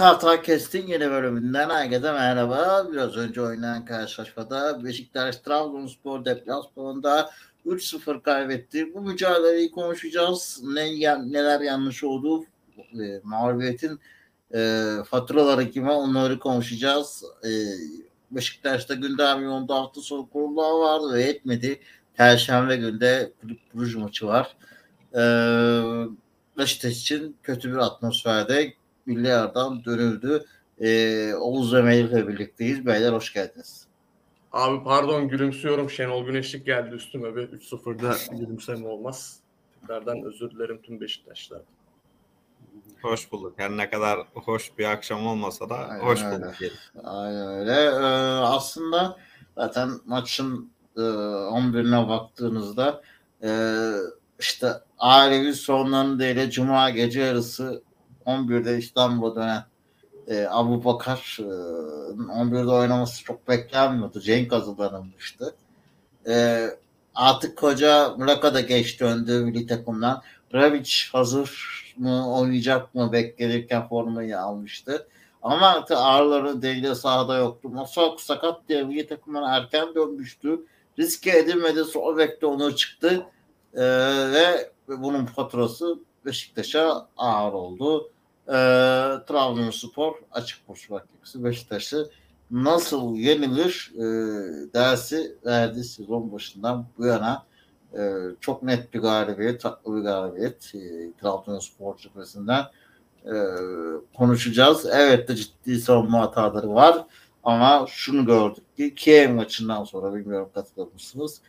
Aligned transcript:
Kartal 0.00 0.42
Kest'in 0.42 0.86
yeni 0.86 1.10
bölümünden 1.10 1.70
herkese 1.70 2.12
merhaba. 2.12 2.86
Biraz 2.92 3.16
önce 3.16 3.42
oynanan 3.42 3.84
karşılaşmada 3.84 4.84
Beşiktaş 4.84 5.36
Trabzonspor 5.36 6.24
deplasmanında 6.24 7.30
3-0 7.66 8.22
kaybetti. 8.22 8.94
Bu 8.94 9.00
mücadeleyi 9.00 9.70
konuşacağız. 9.70 10.60
Ne, 10.64 11.00
neler 11.32 11.60
yanlış 11.60 12.04
oldu? 12.04 12.44
E, 12.78 13.20
mağlubiyetin 13.22 14.00
e, 14.54 14.88
faturaları 15.06 15.70
kime 15.70 15.90
onları 15.90 16.38
konuşacağız. 16.38 17.24
E, 17.44 17.50
Beşiktaş'ta 18.30 18.94
gündem 18.94 19.42
yoğunda 19.44 19.74
hafta 19.74 20.00
sonu 20.00 20.30
kurulları 20.30 20.78
vardı 20.78 21.14
ve 21.14 21.22
etmedi. 21.22 21.80
Perşembe 22.14 22.76
günde 22.76 23.32
Kulüp 23.40 23.60
Bruj 23.74 23.94
maçı 23.94 24.26
var. 24.26 24.56
E, 25.14 25.22
Beşiktaş 26.58 26.96
için 26.96 27.36
kötü 27.42 27.72
bir 27.72 27.76
atmosferde 27.76 28.79
milli 29.10 29.34
aradan 29.34 29.84
dönüldü. 29.84 30.44
Ee, 30.80 31.34
Oğuz 31.34 31.74
ve 31.74 31.82
Melih'le 31.82 32.28
birlikteyiz. 32.28 32.86
Beyler 32.86 33.12
hoş 33.12 33.32
geldiniz. 33.32 33.86
Abi 34.52 34.84
pardon 34.84 35.28
gülümsüyorum. 35.28 35.90
Şenol 35.90 36.24
Güneşlik 36.26 36.66
geldi 36.66 36.94
üstüme 36.94 37.36
bir 37.36 37.48
3-0'da 37.48 38.36
gülümseme 38.36 38.88
olmaz. 38.88 39.40
Tekrardan 39.80 40.22
özür 40.22 40.50
dilerim 40.50 40.82
tüm 40.82 41.00
Beşiktaşlar. 41.00 41.60
Hoş 43.02 43.32
bulduk. 43.32 43.54
Her 43.56 43.70
ne 43.70 43.90
kadar 43.90 44.18
hoş 44.34 44.78
bir 44.78 44.84
akşam 44.84 45.26
olmasa 45.26 45.70
da 45.70 45.76
Aynen 45.76 46.04
hoş 46.04 46.22
öyle. 46.22 46.36
bulduk. 46.36 46.54
Diyelim. 46.60 46.78
Aynen 47.04 47.48
öyle. 47.48 47.72
Ee, 47.72 47.88
aslında 48.40 49.16
zaten 49.56 49.90
maçın 50.06 50.70
e, 50.96 51.00
11'ine 51.00 52.08
baktığınızda 52.08 53.02
e, 53.42 53.50
işte 54.40 54.72
ailevi 54.98 55.54
sorunlarını 55.54 56.18
değil 56.18 56.50
Cuma 56.50 56.90
gece 56.90 57.20
yarısı 57.20 57.82
11'de 58.26 58.78
İstanbul'a 58.78 59.36
dönen 59.36 59.64
e, 60.28 60.46
Abu 60.50 60.84
Bakar 60.84 61.36
e, 61.40 61.42
11'de 61.42 62.70
oynaması 62.70 63.24
çok 63.24 63.48
beklenmiyordu. 63.48 64.20
Cenk 64.20 64.52
hazırlanılmıştı. 64.52 65.54
E, 66.28 66.66
artık 67.14 67.58
koca 67.58 68.14
Muraka 68.18 68.54
da 68.54 68.60
geç 68.60 69.00
döndü 69.00 69.44
milli 69.44 69.66
takımdan. 69.66 70.22
Bravic 70.54 70.90
hazır 71.12 71.70
mı 71.96 72.38
oynayacak 72.38 72.94
mı 72.94 73.12
beklenirken 73.12 73.88
formayı 73.88 74.40
almıştı. 74.40 75.08
Ama 75.42 75.66
artık 75.66 75.96
ağırları 75.96 76.62
deliyle 76.62 76.94
sahada 76.94 77.36
yoktu. 77.36 77.68
Masak 77.68 78.20
sakat 78.20 78.68
diye 78.68 78.82
milli 78.82 79.06
takımdan 79.06 79.52
erken 79.52 79.94
dönmüştü. 79.94 80.60
Riske 80.98 81.38
edilmedi. 81.38 81.84
Sol 81.84 82.16
bekte 82.16 82.46
onu 82.46 82.76
çıktı. 82.76 83.26
Ee, 83.74 83.80
ve 84.32 84.70
bunun 84.88 85.26
faturası 85.26 85.98
Beşiktaş'a 86.24 87.08
ağır 87.16 87.52
oldu. 87.52 88.10
Ee, 88.48 88.52
Trabzonspor 89.28 90.14
açık 90.32 90.68
burç 90.68 90.90
rakibisi 90.90 91.44
Beşiktaş'ı 91.44 92.10
nasıl 92.50 93.16
yenilir 93.16 93.92
e, 93.94 94.02
dersi 94.74 95.36
verdi 95.46 95.84
sezon 95.84 96.32
başından 96.32 96.86
bu 96.98 97.06
yana 97.06 97.46
e, 97.98 98.12
çok 98.40 98.62
net 98.62 98.94
bir 98.94 99.00
galibiyet, 99.00 99.60
tatlı 99.60 99.96
bir 99.96 100.00
galibiyet 100.00 100.74
e, 100.74 101.12
Trabzonspor 101.20 101.96
cephesinden 101.96 102.64
e, 103.24 103.34
konuşacağız. 104.16 104.86
Evet 104.92 105.28
de 105.28 105.36
ciddi 105.36 105.80
savunma 105.80 106.20
hataları 106.20 106.74
var 106.74 107.06
ama 107.44 107.86
şunu 107.88 108.26
gördük 108.26 108.76
ki 108.76 108.94
Kiev 108.94 109.34
maçından 109.34 109.84
sonra 109.84 110.14
bilmiyorum 110.14 110.50
katılır 110.54 110.92
mısınız? 110.92 111.40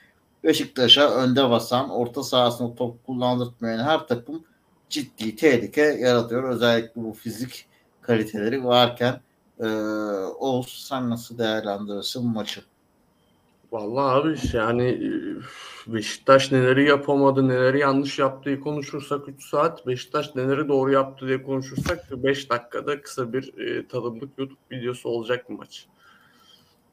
Beşiktaş'a 0.44 1.10
önde 1.10 1.50
basan, 1.50 1.90
orta 1.90 2.24
sahasında 2.24 2.76
top 2.76 3.06
kullandırtmayan 3.06 3.84
her 3.84 4.08
takım 4.08 4.44
ciddi 4.92 5.36
tehlike 5.36 5.82
yaratıyor. 5.82 6.50
Özellikle 6.50 7.04
bu 7.04 7.14
fizik 7.14 7.66
kaliteleri 8.02 8.66
varken 8.66 9.22
e, 9.60 9.68
Oğuz 10.40 10.86
sen 10.88 11.10
nasıl 11.10 11.38
değerlendirirsin 11.38 12.26
maçı? 12.26 12.62
Vallahi 13.72 14.16
abi 14.16 14.38
yani 14.54 15.02
Beşiktaş 15.88 16.52
neleri 16.52 16.90
yapamadı, 16.90 17.48
neleri 17.48 17.80
yanlış 17.80 18.20
yaptığı 18.20 18.60
konuşursak 18.60 19.28
3 19.28 19.50
saat, 19.50 19.88
Beşiktaş 19.88 20.36
neleri 20.36 20.68
doğru 20.68 20.92
yaptı 20.92 21.28
diye 21.28 21.44
konuşursak 21.44 22.12
5 22.12 22.50
dakikada 22.50 23.02
kısa 23.02 23.34
bir 23.34 23.58
e, 23.58 23.88
tadımlık 23.88 24.30
YouTube 24.38 24.60
videosu 24.72 25.10
olacak 25.10 25.50
mı 25.50 25.58
maç. 25.58 25.88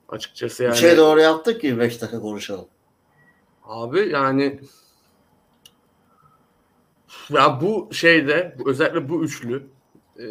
Açıkçası 0.08 0.62
yani. 0.62 0.72
Bir 0.72 0.78
şey 0.78 0.96
doğru 0.96 1.20
yaptık 1.20 1.60
ki 1.60 1.78
5 1.78 2.02
dakika 2.02 2.20
konuşalım. 2.20 2.66
Abi 3.64 4.08
yani 4.08 4.60
ya 7.30 7.60
bu 7.60 7.88
şeyde 7.92 8.56
özellikle 8.66 9.08
bu 9.08 9.24
üçlü 9.24 9.66
e, 10.18 10.26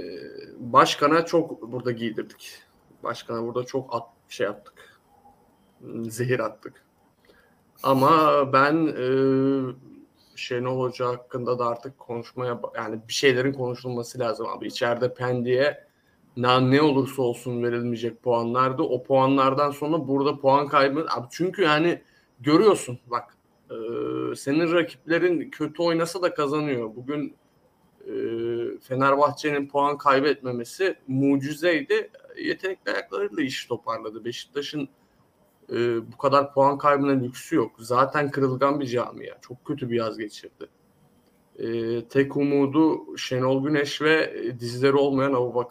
başkana 0.59 1.25
çok 1.25 1.71
burada 1.71 1.91
giydirdik. 1.91 2.59
Başkana 3.03 3.43
burada 3.43 3.63
çok 3.63 3.95
at, 3.95 4.07
şey 4.29 4.47
attık. 4.47 4.99
Zehir 6.01 6.39
attık. 6.39 6.85
Ama 7.83 8.43
ben 8.53 8.87
e, 8.87 9.07
Şenol 10.35 10.79
Hoca 10.79 11.07
hakkında 11.07 11.59
da 11.59 11.65
artık 11.65 11.99
konuşmaya 11.99 12.61
yani 12.75 12.99
bir 13.07 13.13
şeylerin 13.13 13.53
konuşulması 13.53 14.19
lazım 14.19 14.47
abi. 14.47 14.67
İçeride 14.67 15.13
Pendik'e 15.13 15.87
ne, 16.37 16.81
olursa 16.81 17.21
olsun 17.21 17.63
verilmeyecek 17.63 18.23
puanlardı. 18.23 18.83
O 18.83 19.03
puanlardan 19.03 19.71
sonra 19.71 20.07
burada 20.07 20.39
puan 20.39 20.67
kaybı 20.67 21.05
abi 21.09 21.27
çünkü 21.31 21.61
yani 21.61 22.01
görüyorsun 22.39 22.99
bak 23.05 23.36
e, 23.71 23.75
senin 24.35 24.73
rakiplerin 24.73 25.49
kötü 25.49 25.83
oynasa 25.83 26.21
da 26.21 26.33
kazanıyor. 26.33 26.95
Bugün 26.95 27.35
e, 28.01 28.13
Fenerbahçe'nin 28.79 29.67
puan 29.67 29.97
kaybetmemesi 29.97 30.95
mucizeydi. 31.07 32.11
Yetenekli 32.37 32.91
ayaklarıyla 32.91 33.43
işi 33.43 33.67
toparladı. 33.67 34.25
Beşiktaş'ın 34.25 34.89
e, 35.71 35.75
bu 36.11 36.17
kadar 36.17 36.53
puan 36.53 36.77
kaybına 36.77 37.11
lüksü 37.11 37.55
yok. 37.55 37.75
Zaten 37.79 38.31
kırılgan 38.31 38.79
bir 38.79 38.85
camia. 38.85 39.35
Çok 39.41 39.65
kötü 39.65 39.89
bir 39.89 39.95
yaz 39.95 40.17
geçirdi. 40.17 40.67
E, 41.59 41.67
tek 42.07 42.37
umudu 42.37 43.17
Şenol 43.17 43.63
Güneş 43.63 44.01
ve 44.01 44.43
dizleri 44.59 44.95
olmayan 44.95 45.33
Abu. 45.33 45.67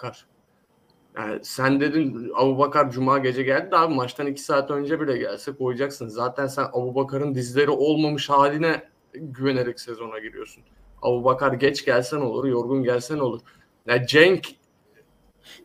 Yani 1.16 1.40
sen 1.42 1.80
dedin 1.80 2.32
Abu 2.34 2.58
Bakar 2.58 2.90
Cuma 2.90 3.18
gece 3.18 3.42
geldi 3.42 3.70
de 3.70 3.76
abi 3.76 3.94
maçtan 3.94 4.26
iki 4.26 4.42
saat 4.42 4.70
önce 4.70 5.00
bile 5.00 5.18
gelse 5.18 5.52
koyacaksın. 5.52 6.08
Zaten 6.08 6.46
sen 6.46 6.64
Abu 6.72 6.94
Bakar'ın 6.94 7.34
dizleri 7.34 7.70
olmamış 7.70 8.30
haline 8.30 8.88
güvenerek 9.12 9.80
sezona 9.80 10.18
giriyorsun. 10.18 10.62
Abu 11.02 11.24
Bakar 11.24 11.52
geç 11.52 11.84
gelsen 11.84 12.20
olur, 12.20 12.44
yorgun 12.44 12.82
gelsen 12.82 13.18
olur. 13.18 13.40
Ya 13.86 13.96
yani 13.96 14.06
Cenk 14.06 14.48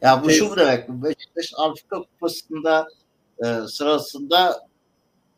ya 0.01 0.23
bu 0.23 0.29
şu 0.29 0.55
demek. 0.55 0.89
Beşiktaş 0.89 1.53
Afrika 1.57 1.97
Kupası'nda 1.97 2.87
e, 3.45 3.45
sırasında 3.67 4.67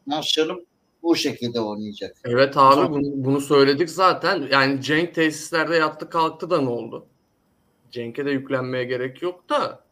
maçlarını 0.06 0.66
bu 1.04 1.16
şekilde 1.16 1.60
oynayacak. 1.60 2.18
Evet 2.26 2.58
abi 2.58 2.94
bunu, 2.94 3.26
bunu 3.26 3.42
söyledik 3.42 3.90
zaten. 3.90 4.48
Yani 4.52 4.82
Cenk 4.82 5.16
tesislerde 5.16 5.76
yattı 5.76 6.10
kalktı 6.10 6.50
da 6.50 6.62
ne 6.62 6.70
oldu? 6.70 7.06
Cenk'e 7.92 8.26
de 8.26 8.32
yüklenmeye 8.32 8.84
gerek 8.84 9.22
yok 9.22 9.50
da 9.50 9.83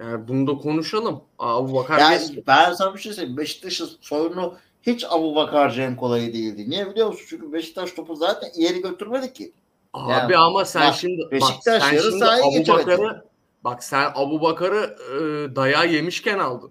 yani 0.00 0.28
bunu 0.28 0.46
da 0.46 0.52
konuşalım. 0.52 1.20
Abu 1.38 1.74
Bakar 1.74 1.98
yani. 1.98 2.42
Ben 2.46 2.72
sana 2.72 2.94
bir 2.94 3.00
şey 3.00 3.12
söyleyeyim. 3.12 3.36
Beşiktaş'ın 3.36 3.90
sorunu 4.00 4.54
hiç 4.82 5.04
Abu 5.08 5.34
Bakar 5.34 5.70
Cenk 5.70 6.02
olayı 6.02 6.32
değildi. 6.32 6.70
Niye 6.70 6.90
biliyor 6.90 7.08
musun? 7.08 7.24
Çünkü 7.28 7.52
Beşiktaş 7.52 7.92
topu 7.92 8.16
zaten 8.16 8.50
ileri 8.56 8.82
götürmedi 8.82 9.32
ki. 9.32 9.52
Abi 9.92 10.12
yani, 10.12 10.36
ama 10.36 10.64
sen 10.64 10.88
bak, 10.88 10.94
şimdi 10.94 11.30
Beşiktaş 11.30 11.82
bak, 11.82 11.90
sen 11.90 11.96
yarı 11.96 12.10
şimdi 12.10 12.24
Abu 12.24 12.68
Bakar'ı 12.68 13.24
bak 13.64 13.84
sen 13.84 14.12
Abu 14.14 14.42
Bakar'ı 14.42 14.96
e, 15.10 15.56
dayağı 15.56 15.88
yemişken 15.88 16.38
aldın. 16.38 16.70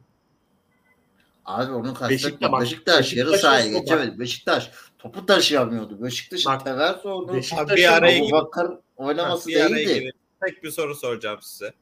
Abi 1.46 1.72
onun 1.72 1.94
kastetme 1.94 2.10
Beşiktaş, 2.10 2.62
Beşiktaş, 2.62 3.00
Beşiktaş 3.00 3.14
yarı 3.14 3.38
sahaya 3.38 3.80
geçemedi. 3.80 4.20
Beşiktaş 4.20 4.72
topu 5.00 5.26
taşıyamıyordu. 5.26 6.04
Beşiktaş'ın 6.04 6.60
temel 6.60 6.94
sorunu 7.04 7.34
Beşiktaş'ın 7.34 8.04
Abu 8.04 8.32
Bakar 8.32 8.68
oynaması 8.98 9.50
değildi. 9.50 10.12
Tek 10.46 10.64
bir 10.64 10.72
soru 10.72 10.96
soracağım 10.96 11.40
size. 11.42 11.74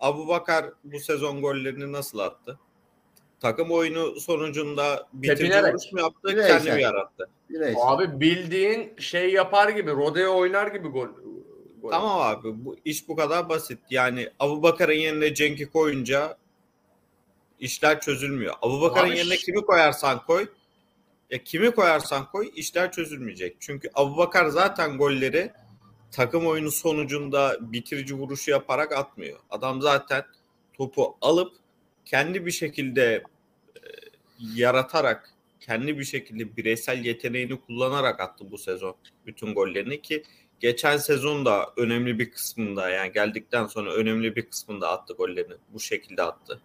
Abu 0.00 0.28
Bakar 0.28 0.66
bu 0.84 1.00
sezon 1.00 1.42
gollerini 1.42 1.92
nasıl 1.92 2.18
attı? 2.18 2.58
Takım 3.40 3.70
oyunu 3.70 4.20
sonucunda 4.20 5.08
bitirici 5.12 5.62
vuruş 5.62 5.92
mu 5.92 6.00
yaptı? 6.00 6.28
Bireysel. 6.28 6.58
Kendi 6.58 6.72
mi 6.72 6.82
yarattı? 6.82 7.28
Bireysel. 7.50 7.82
Abi 7.82 8.20
bildiğin 8.20 8.96
şey 8.98 9.32
yapar 9.32 9.68
gibi, 9.68 9.90
rodeo 9.90 10.36
oynar 10.36 10.66
gibi 10.66 10.88
gol. 10.88 11.08
gol. 11.82 11.90
Tamam 11.90 12.20
abi 12.20 12.64
bu 12.64 12.76
iş 12.84 13.08
bu 13.08 13.16
kadar 13.16 13.48
basit. 13.48 13.78
Yani 13.90 14.30
Abu 14.40 14.62
Bakar'ın 14.62 14.92
yerine 14.92 15.34
Cenk'i 15.34 15.70
koyunca 15.70 16.36
işler 17.60 18.00
çözülmüyor. 18.00 18.54
Abu 18.62 18.80
Bakar'ın 18.80 19.10
abi, 19.10 19.18
yerine 19.18 19.36
kimi 19.36 19.60
koyarsan 19.60 20.24
koy 20.26 20.46
ya 21.30 21.44
kimi 21.44 21.70
koyarsan 21.70 22.30
koy 22.30 22.50
işler 22.56 22.92
çözülmeyecek. 22.92 23.56
Çünkü 23.60 23.90
Abu 23.94 24.16
Bakar 24.16 24.48
zaten 24.48 24.98
golleri 24.98 25.52
takım 26.14 26.46
oyunu 26.46 26.70
sonucunda 26.70 27.56
bitirici 27.60 28.14
vuruşu 28.14 28.50
yaparak 28.50 28.92
atmıyor. 28.92 29.40
Adam 29.50 29.82
zaten 29.82 30.24
topu 30.72 31.16
alıp 31.20 31.56
kendi 32.04 32.46
bir 32.46 32.50
şekilde 32.50 33.22
e, 33.76 33.80
yaratarak 34.54 35.34
kendi 35.60 35.98
bir 35.98 36.04
şekilde 36.04 36.56
bireysel 36.56 37.04
yeteneğini 37.04 37.60
kullanarak 37.60 38.20
attı 38.20 38.50
bu 38.50 38.58
sezon 38.58 38.96
bütün 39.26 39.54
gollerini 39.54 40.02
ki 40.02 40.22
geçen 40.60 40.96
sezon 40.96 41.44
da 41.44 41.72
önemli 41.76 42.18
bir 42.18 42.30
kısmında 42.30 42.90
yani 42.90 43.12
geldikten 43.12 43.66
sonra 43.66 43.94
önemli 43.94 44.36
bir 44.36 44.50
kısmında 44.50 44.90
attı 44.90 45.14
gollerini. 45.14 45.54
Bu 45.68 45.80
şekilde 45.80 46.22
attı. 46.22 46.60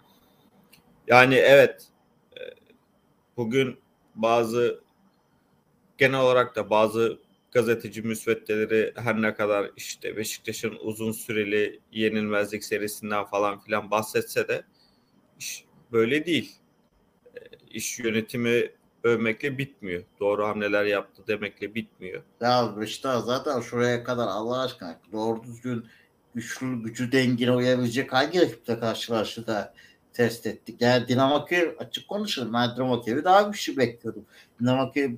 Yani 1.08 1.36
evet 1.36 1.88
e, 2.38 2.42
bugün 3.38 3.80
bazı 4.16 4.84
genel 5.98 6.20
olarak 6.20 6.56
da 6.56 6.70
bazı 6.70 7.20
gazeteci 7.52 8.02
müsveddeleri 8.02 8.94
her 8.96 9.22
ne 9.22 9.34
kadar 9.34 9.72
işte 9.78 10.18
Beşiktaş'ın 10.18 10.78
uzun 10.82 11.12
süreli 11.12 11.80
yenilmezlik 11.92 12.64
serisinden 12.64 13.26
falan 13.26 13.60
filan 13.60 13.92
bahsetse 13.92 14.48
de 14.48 14.64
iş 15.40 15.66
böyle 15.92 16.26
değil. 16.26 16.56
E, 17.36 17.40
İş 17.70 18.00
yönetimi 18.00 18.72
övmekle 19.04 19.58
bitmiyor. 19.58 20.04
Doğru 20.20 20.48
hamleler 20.48 20.86
yaptı 20.86 21.24
demekle 21.28 21.76
bitmiyor. 21.76 22.24
Ya 22.42 22.76
Beşiktaş 22.80 23.24
zaten 23.24 23.62
şuraya 23.62 24.04
kadar 24.04 24.28
Allah 24.28 24.62
aşkına 24.62 25.00
doğru 25.12 25.44
düzgün 25.44 25.86
güçlü 26.36 26.84
gücü 26.84 27.12
dengine 27.12 27.52
uyabilecek 27.52 28.14
hangi 28.14 28.42
rakiple 28.42 28.80
karşılaştı 28.80 29.48
da 29.48 29.74
test 30.14 30.48
ettik. 30.48 30.82
Yani 30.82 31.08
Dinamo 31.08 31.46
Kiev 31.46 31.70
açık 31.80 32.08
konuşalım. 32.08 32.54
Ben 32.54 32.76
Dinamo 32.76 33.02
Kiev'i 33.02 33.24
daha 33.24 33.42
güçlü 33.42 33.78
bekliyordum. 33.78 34.26
Dinamo 34.62 34.92
Kiev 34.92 35.12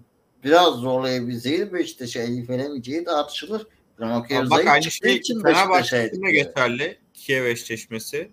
biraz 0.44 0.74
zorlayabilseydi 0.74 1.74
Beşiktaş'a 1.74 2.20
el 2.20 2.46
felemeyeceği 2.46 3.04
tartışılır. 3.04 3.68
Dinamo 3.98 4.24
Kiev 4.24 4.50
Bak 4.50 4.68
aynı 4.68 4.92
şey 4.92 5.16
için 5.16 5.42
Fenerbahçe 5.42 6.08
için 6.08 6.24
de 6.24 6.28
yedik. 6.32 6.46
geçerli. 6.46 7.00
Kiev 7.14 7.46
eşleşmesi. 7.46 8.32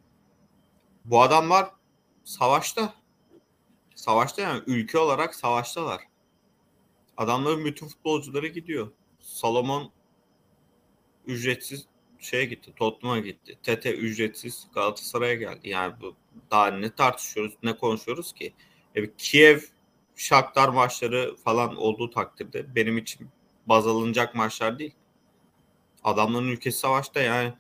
Bu 1.05 1.23
adamlar 1.23 1.71
savaşta. 2.25 2.95
Savaşta 3.95 4.43
yani 4.43 4.63
ülke 4.67 4.99
olarak 4.99 5.35
savaştalar. 5.35 6.01
Adamların 7.17 7.65
bütün 7.65 7.89
futbolcuları 7.89 8.47
gidiyor. 8.47 8.93
Salomon 9.21 9.93
ücretsiz 11.27 11.87
şeye 12.19 12.45
gitti. 12.45 12.73
Tottenham'a 12.77 13.21
gitti. 13.21 13.59
Tete 13.63 13.95
ücretsiz 13.95 14.67
Galatasaray'a 14.75 15.35
geldi. 15.35 15.69
Yani 15.69 15.95
bu 16.01 16.17
daha 16.51 16.67
ne 16.71 16.95
tartışıyoruz, 16.95 17.53
ne 17.63 17.77
konuşuyoruz 17.77 18.33
ki? 18.33 18.55
E, 18.95 19.15
Kiev 19.15 19.61
Shakhtar 20.19 20.69
maçları 20.69 21.37
falan 21.45 21.77
olduğu 21.77 22.11
takdirde 22.11 22.75
benim 22.75 22.99
için 22.99 23.29
baz 23.67 23.87
alınacak 23.87 24.35
maçlar 24.35 24.79
değil. 24.79 24.95
Adamların 26.05 26.49
ülkesi 26.49 26.79
savaşta 26.79 27.21
yani. 27.21 27.53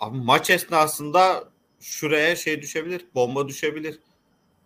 Abi 0.00 0.18
maç 0.18 0.50
esnasında 0.50 1.44
şuraya 1.80 2.36
şey 2.36 2.62
düşebilir, 2.62 3.06
bomba 3.14 3.48
düşebilir. 3.48 3.98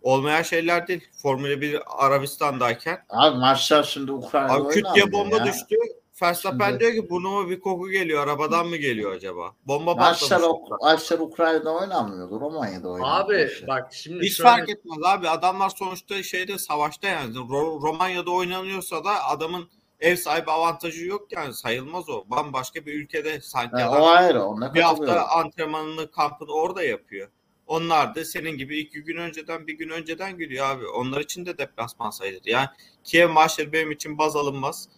Olmayan 0.03 0.43
şeyler 0.43 0.89
değil. 0.89 1.09
Formula 1.23 1.61
1 1.61 1.81
Arabistan'dayken 2.07 3.05
Abi 3.09 3.39
maçlar 3.39 3.83
şimdi 3.83 4.13
Ukrayna'da 4.13 4.53
abi 4.53 4.69
küt 4.69 4.85
diye 4.95 5.05
oynanmıyor 5.05 5.13
bomba 5.13 5.37
ya. 5.37 5.45
düştü. 5.45 5.77
Verstappen 6.23 6.69
Şimdi- 6.69 6.81
diyor 6.81 6.93
ki 6.93 7.11
burnuma 7.11 7.51
bir 7.51 7.61
koku 7.61 7.89
geliyor. 7.91 8.23
Arabadan 8.25 8.67
mı 8.67 8.77
geliyor 8.77 9.13
acaba? 9.13 9.53
Bomba 9.67 9.95
Maçlar, 9.95 10.41
patlamış. 10.41 10.71
maçlar 10.83 11.19
Ukrayna'da 11.19 11.71
oynanmıyordu. 11.75 12.41
Romanya'da 12.41 12.89
oynanıyor. 12.89 13.21
Abi 13.21 13.49
işte. 13.53 13.67
bak 13.67 13.93
şimdi 13.95 14.25
Hiç 14.25 14.37
şöyle- 14.37 14.51
fark 14.51 14.69
etmez 14.71 14.99
abi. 15.05 15.29
Adamlar 15.29 15.71
sonuçta 15.71 16.23
şeyde 16.23 16.59
savaşta 16.59 17.09
yani. 17.09 17.35
Ro- 17.35 17.83
Romanya'da 17.83 18.31
oynanıyorsa 18.31 19.05
da 19.05 19.25
adamın 19.25 19.69
ev 20.01 20.17
sahibi 20.17 20.51
avantajı 20.51 21.07
yok 21.07 21.33
yani 21.33 21.55
sayılmaz 21.55 22.09
o. 22.09 22.25
Bambaşka 22.27 22.87
bir 22.87 22.95
ülkede 22.95 23.41
sanki 23.41 23.77
adam 23.77 24.03
o 24.03 24.07
ayrı. 24.07 24.75
Bir 24.75 24.81
hafta 24.83 25.27
antrenmanını 25.29 26.11
kampını 26.11 26.53
orada 26.53 26.83
yapıyor. 26.83 27.29
Onlar 27.67 28.15
da 28.15 28.25
senin 28.25 28.51
gibi 28.59 28.79
iki 28.79 29.01
gün 29.05 29.17
önceden 29.17 29.67
bir 29.67 29.73
gün 29.79 29.89
önceden 29.89 30.39
gidiyor 30.39 30.67
abi. 30.67 30.87
Onlar 30.89 31.21
için 31.21 31.47
de 31.47 31.59
deplasman 31.59 32.11
sayılır. 32.11 32.43
Yani 32.45 32.67
Kiev 33.05 33.29
maçları 33.31 33.73
benim 33.73 33.93
için 33.93 34.19
baz 34.19 34.37
alınmaz. 34.37 34.89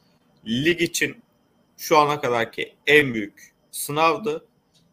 Lig 0.47 0.81
için 0.81 1.23
şu 1.77 1.99
ana 1.99 2.21
kadarki 2.21 2.75
en 2.87 3.15
büyük 3.15 3.53
sınavdı. 3.71 4.47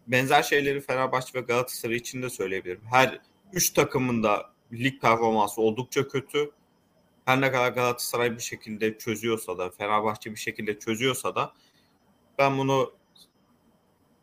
Benzer 0.08 0.44
şeyleri 0.44 0.82
Fenerbahçe 0.82 1.40
ve 1.40 1.42
Galatasaray 1.42 1.96
için 1.96 2.22
de 2.22 2.30
söyleyebilirim. 2.30 2.82
Her 2.92 3.22
üç 3.54 3.70
takımın 3.70 4.24
da 4.24 4.54
lig 4.74 5.02
performansı 5.02 5.62
oldukça 5.62 6.08
kötü. 6.08 6.52
Her 7.26 7.42
ne 7.42 7.52
kadar 7.52 7.72
Galatasaray 7.72 8.36
bir 8.36 8.42
şekilde 8.42 8.98
çözüyorsa 8.98 9.58
da 9.58 9.70
Fenerbahçe 9.70 10.32
bir 10.32 10.40
şekilde 10.40 10.80
çözüyorsa 10.80 11.36
da 11.36 11.54
ben 12.38 12.58
bunu 12.58 12.94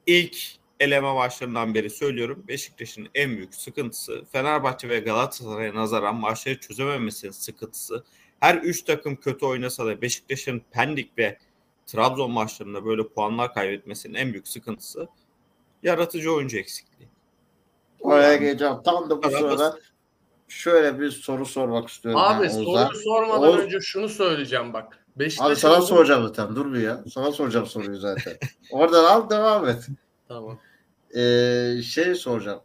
ilk 0.07 0.37
eleme 0.81 1.13
maçlarından 1.13 1.75
beri 1.75 1.91
söylüyorum. 1.91 2.45
Beşiktaş'ın 2.49 3.09
en 3.15 3.37
büyük 3.37 3.55
sıkıntısı 3.55 4.25
Fenerbahçe 4.33 4.89
ve 4.89 5.01
Galatasaray'a 5.01 5.75
nazaran 5.75 6.17
maçları 6.17 6.61
çözememesinin 6.61 7.33
sıkıntısı. 7.33 8.05
Her 8.41 8.55
üç 8.55 8.83
takım 8.83 9.17
kötü 9.17 9.47
oynasa 9.47 9.87
da 9.87 10.03
Beşiktaş'ın 10.03 10.63
Pendik 10.71 11.19
ve 11.19 11.39
Trabzon 11.87 12.31
maçlarında 12.31 12.85
böyle 12.85 13.09
puanlar 13.09 13.55
kaybetmesinin 13.55 14.15
en 14.15 14.33
büyük 14.33 14.49
sıkıntısı 14.49 15.09
yaratıcı 15.83 16.33
oyuncu 16.35 16.59
eksikliği. 16.59 17.09
Oraya 18.01 18.37
geleceğim. 18.37 18.75
Tam 18.85 19.11
da 19.11 19.23
bu 19.23 19.31
sırada 19.31 19.79
şöyle 20.49 21.01
bir 21.01 21.11
soru 21.11 21.47
sormak 21.47 21.89
istiyorum. 21.89 22.21
Abi 22.21 22.43
Oğuz'a. 22.45 22.53
soruyu 22.65 23.01
sormadan 23.03 23.49
Oğuz- 23.49 23.61
önce 23.65 23.81
şunu 23.81 24.09
söyleyeceğim 24.09 24.73
bak. 24.73 25.05
Beşiktaş 25.17 25.47
Abi 25.51 25.57
sana 25.57 25.81
soracağım 25.81 26.27
zaten. 26.27 26.57
Dur 26.57 26.73
bir 26.73 26.81
ya. 26.81 27.05
Sana 27.15 27.33
soracağım 27.33 27.67
soruyu 27.67 27.97
zaten. 27.99 28.37
Oradan 28.71 29.05
al 29.05 29.31
devam 29.31 29.69
et. 29.69 29.87
Tamam. 30.29 30.59
Ee, 31.17 31.83
şey 31.85 32.15
soracağım. 32.15 32.61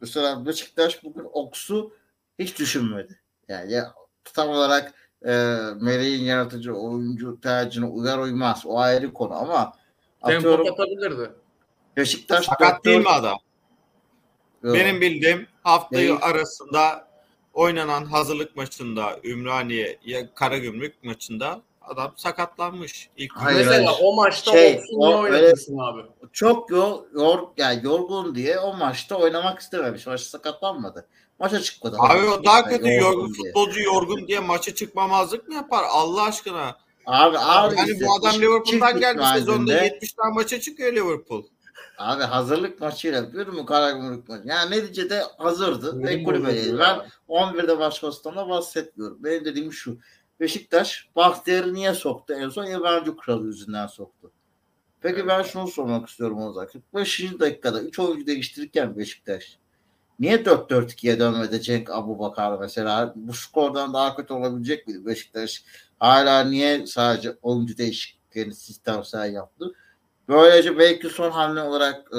Mesela 0.00 0.46
Beşiktaş 0.46 1.04
bugün 1.04 1.26
Oks'u 1.32 1.92
hiç 2.38 2.58
düşünmedi. 2.58 3.20
Yani 3.48 3.72
ya, 3.72 3.94
tam 4.24 4.48
olarak 4.48 5.07
e, 5.24 5.30
Meleğin 5.80 6.24
yaratıcı 6.24 6.74
oyuncu 6.74 7.40
tercihine 7.40 7.86
uyar 7.86 8.18
uymaz. 8.18 8.62
O 8.66 8.78
ayrı 8.78 9.12
konu 9.12 9.34
ama 9.34 9.72
Tempo 10.26 10.38
atıyorum 10.38 10.66
katabilirdi. 10.66 11.30
Beşiktaş 11.96 12.44
Sakat 12.44 12.84
değil 12.84 13.00
mi 13.00 13.08
adam? 13.08 13.38
Yok. 14.62 14.74
Benim 14.74 15.00
bildiğim 15.00 15.46
haftayı 15.62 16.08
Değil. 16.08 16.18
arasında 16.22 17.08
oynanan 17.54 18.04
hazırlık 18.04 18.56
maçında 18.56 19.16
Ümraniye 19.24 19.98
ya 20.04 20.34
Karagümrük 20.34 21.04
maçında 21.04 21.60
adam 21.82 22.12
sakatlanmış. 22.16 23.10
İlk 23.16 23.32
Hayır, 23.32 23.58
Mesela 23.58 23.86
hayır. 23.86 23.98
o 24.02 24.16
maçta 24.16 24.52
Şey, 24.52 24.76
olsun 24.76 24.96
o 24.98 25.20
oynatırsın 25.20 25.78
abi? 25.78 26.02
çok 26.32 26.70
yor, 26.70 26.98
yor, 27.14 27.38
yani 27.56 27.80
yorgun 27.84 28.34
diye 28.34 28.58
o 28.58 28.76
maçta 28.76 29.16
oynamak 29.16 29.58
istememiş. 29.58 30.06
Maçta 30.06 30.38
sakatlanmadı. 30.38 31.06
Maça 31.38 31.60
çıkmadı. 31.60 31.96
Abi 32.00 32.26
o 32.26 32.44
daha 32.44 32.64
kötü 32.68 32.92
yorgun 32.92 33.32
futbolcu 33.32 33.82
yorgun 33.82 34.28
diye 34.28 34.40
maça 34.40 34.74
çıkmamazlık 34.74 35.48
mı 35.48 35.54
yapar 35.54 35.84
Allah 35.90 36.22
aşkına? 36.22 36.76
Abi 37.06 37.38
abi 37.38 37.76
yani 37.76 37.90
işte 37.90 38.06
bu 38.06 38.14
adam 38.14 38.40
Liverpool'dan 38.40 39.00
geldi 39.00 39.22
sezonda 39.34 39.72
halinde- 39.72 39.84
70 39.84 40.12
tane 40.12 40.34
maça 40.34 40.60
çıkıyor 40.60 40.92
Liverpool. 40.92 41.44
Abi 41.98 42.22
hazırlık 42.22 42.80
maçıyla 42.80 43.18
yapıyorum 43.18 43.54
mu 43.54 43.66
Karagümrük 43.66 44.28
maçı? 44.28 44.48
Yani 44.48 44.70
neticede 44.70 45.22
hazırdı. 45.38 46.02
Ve 46.02 46.22
kulübedeydi. 46.24 46.78
Ben 46.78 46.94
ya. 46.94 47.06
11'de 47.28 47.78
başkasından 47.78 48.48
bahsetmiyorum. 48.48 49.24
Benim 49.24 49.44
dediğim 49.44 49.72
şu. 49.72 49.98
Beşiktaş 50.40 51.08
Bahtiyar'ı 51.16 51.74
niye 51.74 51.94
soktu? 51.94 52.34
En 52.34 52.48
son 52.48 52.64
yabancı 52.64 53.16
kuralı 53.16 53.46
yüzünden 53.46 53.86
soktu. 53.86 54.30
Peki 55.00 55.26
ben 55.28 55.42
şunu 55.42 55.68
sormak 55.68 56.08
istiyorum 56.08 56.42
o 56.42 56.52
zaman. 56.52 56.68
45. 56.68 57.40
dakikada 57.40 57.82
3 57.82 57.98
oyuncu 57.98 58.26
değiştirirken 58.26 58.98
Beşiktaş 58.98 59.58
niye 60.18 60.44
4-4-2'ye 60.44 61.18
dönmedi 61.18 61.62
Cenk 61.62 61.90
Abubakar 61.90 62.58
mesela? 62.58 63.12
Bu 63.16 63.32
skordan 63.32 63.94
daha 63.94 64.16
kötü 64.16 64.34
olabilecek 64.34 64.86
miydi 64.86 65.06
Beşiktaş? 65.06 65.64
Hala 65.98 66.44
niye 66.44 66.86
sadece 66.86 67.36
oyuncu 67.42 67.78
değişikliklerini 67.78 68.54
sistemsel 68.54 69.32
yaptı? 69.32 69.74
Böylece 70.28 70.78
belki 70.78 71.08
son 71.08 71.30
hamle 71.30 71.60
olarak 71.60 72.12
e, 72.12 72.18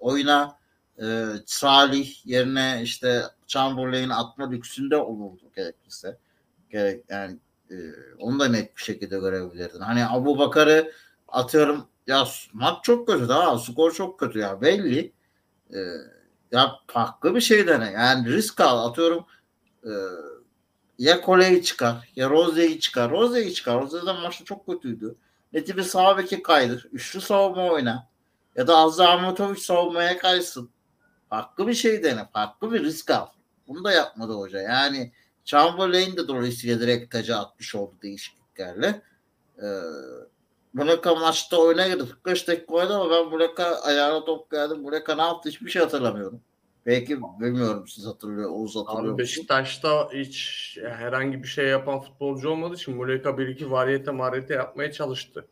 oyuna 0.00 0.58
e, 1.02 1.24
Salih 1.46 2.26
yerine 2.26 2.80
işte 2.82 3.22
Chamberlain'i 3.46 4.14
atma 4.14 4.50
lüksünde 4.50 4.96
olurdu 4.96 5.42
gerekirse. 5.56 6.18
Gerek, 6.70 7.04
yani 7.08 7.38
e, 7.70 7.76
onu 8.18 8.40
da 8.40 8.48
net 8.48 8.76
bir 8.76 8.82
şekilde 8.82 9.18
görebilirdin. 9.18 9.80
Hani 9.80 10.06
Abu 10.06 10.38
Bakar'ı 10.38 10.92
atıyorum 11.28 11.88
ya 12.06 12.24
maç 12.52 12.84
çok 12.84 13.06
kötü 13.06 13.28
daha 13.28 13.58
skor 13.58 13.92
çok 13.92 14.20
kötü 14.20 14.38
ya 14.38 14.60
belli. 14.60 15.12
E, 15.74 15.78
ya 16.52 16.72
farklı 16.86 17.34
bir 17.34 17.40
şey 17.40 17.66
dene. 17.66 17.90
Yani 17.90 18.28
risk 18.28 18.60
al 18.60 18.88
atıyorum 18.88 19.26
e, 19.84 19.92
ya 20.98 21.20
Kole'yi 21.20 21.62
çıkar 21.62 22.08
ya 22.16 22.30
Roze'yi 22.30 22.80
çıkar. 22.80 23.10
Roze'yi 23.10 23.54
çıkar. 23.54 23.82
Roze'den 23.82 24.20
maçta 24.20 24.44
çok 24.44 24.66
kötüydü. 24.66 25.14
Netibi 25.52 25.84
sağ 25.84 26.18
beki 26.18 26.42
kaydır. 26.42 26.88
Üçlü 26.92 27.20
savunma 27.20 27.66
oyna. 27.66 28.08
Ya 28.56 28.66
da 28.66 28.76
Azza 28.76 29.08
Ahmetoviç 29.08 29.58
savunmaya 29.58 30.18
kaysın. 30.18 30.70
Farklı 31.30 31.68
bir 31.68 31.74
şey 31.74 32.02
dene. 32.02 32.28
Farklı 32.32 32.72
bir 32.72 32.84
risk 32.84 33.10
al. 33.10 33.26
Bunu 33.68 33.84
da 33.84 33.92
yapmadı 33.92 34.32
hoca. 34.32 34.60
Yani 34.60 35.12
Chamberlain 35.44 36.16
de 36.16 36.28
dolayısıyla 36.28 36.80
direkt 36.80 37.12
taca 37.12 37.38
atmış 37.38 37.74
oldu 37.74 37.94
değişikliklerle. 38.02 39.02
Ee, 39.62 39.66
Muleka 40.74 41.14
maçta 41.14 41.56
oyuna 41.56 41.88
girdi. 41.88 42.04
45 42.08 42.48
dakika 42.48 42.74
oynadı 42.74 42.94
ama 42.94 43.10
ben 43.10 43.26
Muleka 43.26 43.80
ayağına 43.80 44.24
top 44.24 44.50
geldi. 44.50 44.74
Muleka 44.74 45.14
ne 45.14 45.22
yaptı 45.22 45.48
hiçbir 45.48 45.70
şey 45.70 45.82
hatırlamıyorum. 45.82 46.40
Belki 46.86 47.20
bilmiyorum 47.22 47.84
siz 47.88 48.06
hatırlıyor, 48.06 48.50
Oğuz 48.50 48.76
hatırlıyor 48.76 49.14
Abi? 49.14 49.22
Beşiktaş'ta 49.22 50.08
hiç 50.12 50.78
herhangi 50.82 51.42
bir 51.42 51.48
şey 51.48 51.66
yapan 51.66 52.00
futbolcu 52.00 52.50
olmadığı 52.50 52.74
için 52.74 52.96
Muleka 52.96 53.38
bir 53.38 53.48
iki 53.48 53.70
variyete 53.70 54.10
mariyete 54.10 54.54
yapmaya 54.54 54.92
çalıştı. 54.92 55.46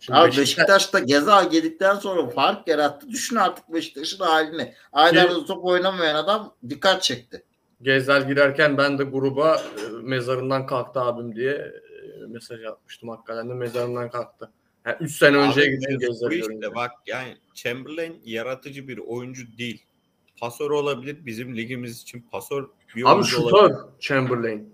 Şimdi 0.00 0.18
Abi 0.18 0.28
Beşiktaş- 0.28 0.38
Beşiktaş'ta 0.38 0.98
Gezal 0.98 1.50
geldikten 1.50 1.94
sonra 1.94 2.28
fark 2.30 2.68
yarattı. 2.68 3.08
Düşün 3.08 3.36
artık 3.36 3.72
Beşiktaş'ın 3.72 4.24
halini. 4.24 4.74
Aylardır 4.92 5.46
top 5.46 5.64
oynamayan 5.64 6.14
adam 6.14 6.54
dikkat 6.68 7.02
çekti. 7.02 7.44
Gezel 7.82 8.26
girerken 8.28 8.78
ben 8.78 8.98
de 8.98 9.04
gruba 9.04 9.56
e, 9.56 9.90
mezarından 10.02 10.66
kalktı 10.66 11.00
abim 11.00 11.36
diye 11.36 11.72
mesaj 12.32 12.64
atmıştım. 12.64 13.08
Hakikaten 13.08 13.48
de 13.48 13.54
mezarından 13.54 14.10
kalktı. 14.10 14.50
Yani 14.86 14.96
3 15.00 15.16
sene 15.18 15.36
önceye 15.36 15.66
Abi 15.66 15.78
mevzu 15.78 15.98
Gezel'i 15.98 16.30
bu 16.30 16.52
işte 16.52 16.74
bak 16.74 16.90
yani 17.06 17.36
Chamberlain 17.54 18.20
yaratıcı 18.24 18.88
bir 18.88 18.98
oyuncu 18.98 19.58
değil. 19.58 19.84
Pasör 20.40 20.70
olabilir 20.70 21.26
bizim 21.26 21.56
ligimiz 21.56 22.02
için 22.02 22.26
pasör 22.30 22.64
bir 22.96 23.02
Abi 23.02 23.14
oyuncu 23.14 23.42
olabilir. 23.42 23.68
şutör 23.68 23.84
Chamberlain. 24.00 24.72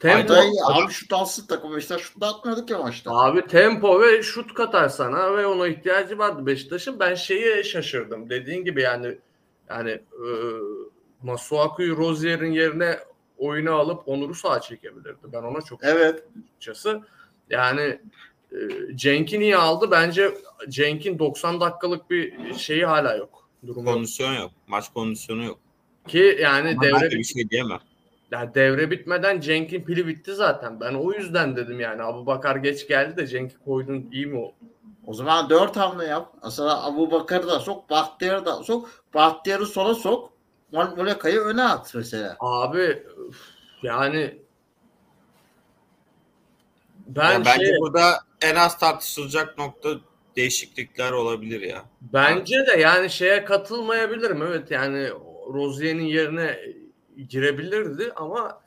Tempo, 0.00 0.34
Hatta 0.34 0.82
abi 0.82 0.92
şut 0.92 1.12
alsın 1.12 1.46
takım 1.46 1.76
Beşiktaş 1.76 2.02
şut 2.02 2.22
atmıyorduk 2.22 2.70
ya 2.70 2.78
maçta. 2.78 3.10
Abi 3.10 3.46
tempo 3.46 4.02
ve 4.02 4.22
şut 4.22 4.54
katar 4.54 4.88
sana 4.88 5.36
ve 5.36 5.46
ona 5.46 5.68
ihtiyacı 5.68 6.18
vardı 6.18 6.46
Beşiktaş'ın. 6.46 7.00
Ben 7.00 7.14
şeye 7.14 7.62
şaşırdım. 7.62 8.30
Dediğin 8.30 8.64
gibi 8.64 8.82
yani 8.82 9.18
yani 9.70 9.90
e, 9.90 10.28
Masuaku'yu 11.22 11.96
Rozier'in 11.96 12.52
yerine 12.52 12.98
oyuna 13.38 13.72
alıp 13.72 14.08
Onur'u 14.08 14.34
sağa 14.34 14.60
çekebilirdi. 14.60 15.18
Ben 15.32 15.42
ona 15.42 15.60
çok 15.60 15.84
Evet. 15.84 16.24
açıkçası. 16.50 17.00
Yani 17.50 18.00
e, 18.52 18.56
Cenk'i 18.96 19.40
niye 19.40 19.56
aldı? 19.56 19.90
Bence 19.90 20.34
Cenk'in 20.68 21.18
90 21.18 21.60
dakikalık 21.60 22.10
bir 22.10 22.54
şeyi 22.54 22.84
hala 22.86 23.16
yok. 23.16 23.48
Durumu. 23.66 23.92
Kondisyon 23.92 24.32
yok. 24.34 24.50
Maç 24.66 24.92
kondisyonu 24.94 25.44
yok. 25.44 25.58
ki 26.08 26.38
yani 26.40 26.70
Ama 26.70 26.82
ben 26.82 26.90
devre 26.94 27.10
de 27.10 27.16
bir 27.18 27.24
şey 27.24 27.50
diyemem. 27.50 27.78
yani 28.30 28.54
devre 28.54 28.90
bitmeden 28.90 29.40
Cenk'in 29.40 29.84
pili 29.84 30.06
bitti 30.06 30.34
zaten. 30.34 30.80
Ben 30.80 30.94
o 30.94 31.12
yüzden 31.12 31.56
dedim 31.56 31.80
yani 31.80 32.02
Abu 32.02 32.26
Bakar 32.26 32.56
geç 32.56 32.88
geldi 32.88 33.16
de 33.16 33.26
Cenk'i 33.26 33.54
koydun 33.64 34.08
iyi 34.12 34.26
mi 34.26 34.38
oldu? 34.38 34.54
O 35.06 35.14
zaman 35.14 35.50
dört 35.50 35.76
hamle 35.76 36.04
yap. 36.04 36.32
Mesela 36.44 36.84
Abu 36.86 37.10
Bakar'ı 37.10 37.46
da 37.48 37.60
sok, 37.60 37.90
Bahtiyar'ı 37.90 38.44
da 38.44 38.62
sok. 38.62 38.90
Bahtiyar'ı 39.14 39.66
sola 39.66 39.94
sok. 39.94 40.32
Muleka'yı 40.72 41.40
öne 41.40 41.62
at 41.62 41.94
mesela. 41.94 42.36
Abi 42.40 43.02
yani 43.82 44.38
ben 47.06 47.32
Yani 47.32 47.44
bence 47.44 47.66
şey, 47.66 47.78
burada 47.80 48.18
en 48.42 48.54
az 48.54 48.78
tartışılacak 48.78 49.58
nokta 49.58 49.90
değişiklikler 50.36 51.12
olabilir 51.12 51.60
ya. 51.60 51.84
bence 52.00 52.66
de 52.66 52.80
yani 52.80 53.10
şeye 53.10 53.44
katılmayabilirim. 53.44 54.42
Evet 54.42 54.70
yani 54.70 55.10
Rozier'in 55.54 56.04
yerine 56.04 56.60
girebilirdi 57.28 58.12
ama 58.16 58.60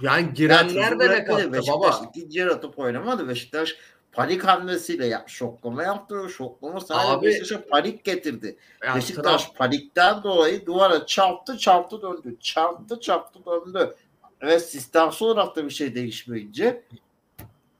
yani 0.00 0.34
girenler 0.34 1.00
de 1.00 1.10
ne 1.10 1.24
kattı 1.24 1.52
Beşiktaş 1.52 1.74
baba? 1.74 2.02
ikinci 2.10 2.38
yarı 2.38 2.60
top 2.60 2.78
oynamadı. 2.78 3.28
Beşiktaş 3.28 3.76
panik 4.12 4.44
hamlesiyle 4.44 5.06
ya, 5.06 5.24
şoklama 5.26 5.82
yaptı. 5.82 6.28
Şoklama 6.36 6.80
sadece 6.80 7.26
Beşiktaş'a 7.26 7.64
panik 7.66 8.04
getirdi. 8.04 8.56
Yani 8.84 8.96
Beşiktaş 8.96 9.52
panikten 9.52 10.22
dolayı 10.22 10.66
duvara 10.66 11.06
çarptı 11.06 11.58
çarptı 11.58 12.02
döndü. 12.02 12.36
Çarptı 12.40 13.00
çarptı 13.00 13.38
döndü. 13.46 13.94
Ve 14.42 14.58
sistemsel 14.60 15.28
olarak 15.28 15.56
da 15.56 15.64
bir 15.64 15.70
şey 15.70 15.94
değişmeyince 15.94 16.82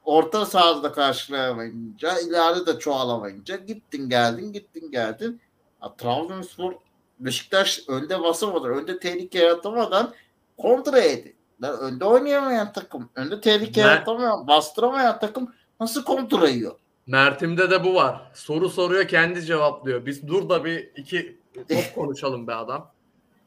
orta 0.04 0.46
sahada 0.46 0.92
karşılayamayınca 0.92 2.18
ileride 2.20 2.66
de 2.66 2.78
çoğalamayınca 2.78 3.56
gittin 3.56 4.08
geldin 4.08 4.52
gittin 4.52 4.90
geldin. 4.90 5.40
Ya, 5.82 5.94
Trabzonspor 5.94 6.72
Beşiktaş 7.20 7.82
önde 7.88 8.20
basamadan 8.22 8.70
önde 8.70 8.98
tehlike 8.98 9.38
yaratamadan 9.38 10.14
kontra 10.58 10.98
yedi. 10.98 11.36
Lan 11.62 11.78
önde 11.80 12.04
oynayamayan 12.04 12.72
takım, 12.72 13.10
önde 13.14 13.40
tehlike 13.40 13.80
Ben- 13.82 13.86
yaratamayan, 13.88 14.46
bastıramayan 14.46 15.18
takım 15.18 15.54
nasıl 15.80 16.04
kontra 16.04 16.48
yiyor? 16.48 16.74
Mert'imde 17.06 17.70
de 17.70 17.84
bu 17.84 17.94
var. 17.94 18.30
Soru 18.34 18.68
soruyor 18.68 19.08
kendi 19.08 19.42
cevaplıyor. 19.44 20.06
Biz 20.06 20.28
dur 20.28 20.48
da 20.48 20.64
bir 20.64 20.90
iki 20.96 21.38
top 21.54 21.68
konuşalım 21.94 22.46
be 22.46 22.54
adam. 22.54 22.90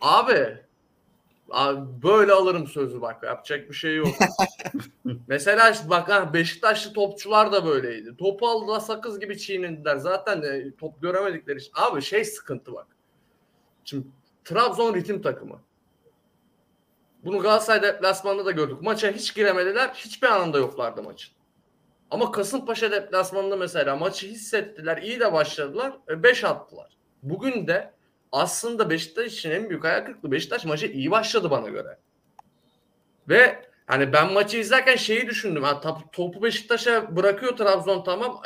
Abi, 0.01 0.57
abi 1.49 2.03
böyle 2.03 2.31
alırım 2.31 2.67
sözü 2.67 3.01
bak. 3.01 3.23
Yapacak 3.23 3.69
bir 3.69 3.73
şey 3.75 3.95
yok. 3.95 4.07
Mesela 5.27 5.69
işte 5.69 5.89
bak 5.89 6.09
ha, 6.09 6.33
Beşiktaşlı 6.33 6.93
topçular 6.93 7.51
da 7.51 7.65
böyleydi. 7.65 8.17
Topu 8.17 8.47
aldılar 8.47 8.79
sakız 8.79 9.19
gibi 9.19 9.37
çiğnediler. 9.37 9.97
Zaten 9.97 10.41
de 10.41 10.75
top 10.79 11.01
göremedikleri 11.01 11.57
için. 11.57 11.71
Abi 11.75 12.01
şey 12.01 12.25
sıkıntı 12.25 12.73
bak. 12.73 12.87
Şimdi 13.85 14.07
Trabzon 14.45 14.93
ritim 14.93 15.21
takımı. 15.21 15.61
Bunu 17.25 17.39
Galatasaray 17.39 17.81
deplasmanında 17.81 18.45
da 18.45 18.51
gördük. 18.51 18.81
Maça 18.81 19.11
hiç 19.11 19.35
giremediler. 19.35 19.89
Hiçbir 19.89 20.27
anında 20.27 20.57
yoklardı 20.57 21.03
maçın. 21.03 21.33
Ama 22.11 22.31
Kasımpaşa 22.31 22.91
deplasmanında 22.91 23.55
mesela 23.55 23.95
maçı 23.95 24.27
hissettiler. 24.27 24.97
iyi 24.97 25.19
de 25.19 25.33
başladılar. 25.33 25.93
5 26.07 26.43
attılar. 26.43 26.97
Bugün 27.23 27.67
de 27.67 27.93
aslında 28.31 28.89
Beşiktaş 28.89 29.33
için 29.33 29.51
en 29.51 29.69
büyük 29.69 29.83
hayal 29.83 30.05
kırıklığı 30.05 30.31
Beşiktaş 30.31 30.65
maçı 30.65 30.87
iyi 30.87 31.11
başladı 31.11 31.51
bana 31.51 31.69
göre. 31.69 31.97
Ve 33.29 33.65
hani 33.87 34.13
ben 34.13 34.33
maçı 34.33 34.57
izlerken 34.57 34.95
şeyi 34.95 35.27
düşündüm. 35.27 35.63
Top- 35.63 36.13
topu 36.13 36.43
Beşiktaş'a 36.43 37.15
bırakıyor 37.15 37.57
Trabzon 37.57 38.03
tamam. 38.03 38.41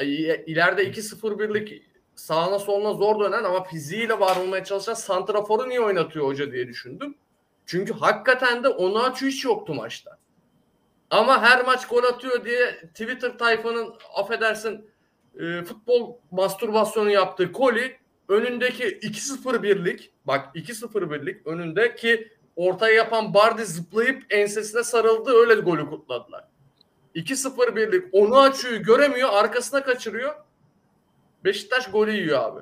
İleride 0.45 0.84
2-0 0.84 1.39
birlik 1.39 1.81
sağına 2.15 2.60
soluna 2.60 2.93
zor 2.93 3.19
dönen 3.19 3.43
ama 3.43 3.63
fiziğiyle 3.63 4.19
var 4.19 4.36
olmaya 4.36 4.63
çalışan 4.63 4.93
Santrafor'u 4.93 5.69
niye 5.69 5.81
oynatıyor 5.81 6.25
hoca 6.25 6.51
diye 6.51 6.67
düşündüm. 6.67 7.15
Çünkü 7.65 7.93
hakikaten 7.93 8.63
de 8.63 8.69
Onaçu 8.69 9.25
hiç 9.25 9.45
yoktu 9.45 9.74
maçta. 9.74 10.17
Ama 11.09 11.41
her 11.41 11.65
maç 11.65 11.88
gol 11.88 12.03
atıyor 12.03 12.45
diye 12.45 12.81
Twitter 12.93 13.38
tayfanın 13.38 13.93
affedersin 14.15 14.89
e, 15.39 15.63
futbol 15.63 16.15
mastürbasyonu 16.31 17.09
yaptığı 17.09 17.51
koli 17.51 17.97
önündeki 18.29 18.83
2-0 18.83 19.63
birlik 19.63 20.12
bak 20.25 20.55
2-0 20.55 21.12
birlik 21.12 21.47
önünde 21.47 21.95
ki 21.95 22.31
ortaya 22.55 22.93
yapan 22.93 23.33
Bardi 23.33 23.65
zıplayıp 23.65 24.24
ensesine 24.29 24.83
sarıldı 24.83 25.31
öyle 25.31 25.53
golü 25.55 25.89
kutladılar. 25.89 26.47
2-0 27.15 27.75
birlik 27.75 28.03
onu 28.12 28.39
açıyor 28.39 28.74
göremiyor 28.75 29.29
arkasına 29.33 29.83
kaçırıyor. 29.83 30.35
Beşiktaş 31.43 31.91
golü 31.91 32.12
yiyor 32.12 32.43
abi. 32.43 32.62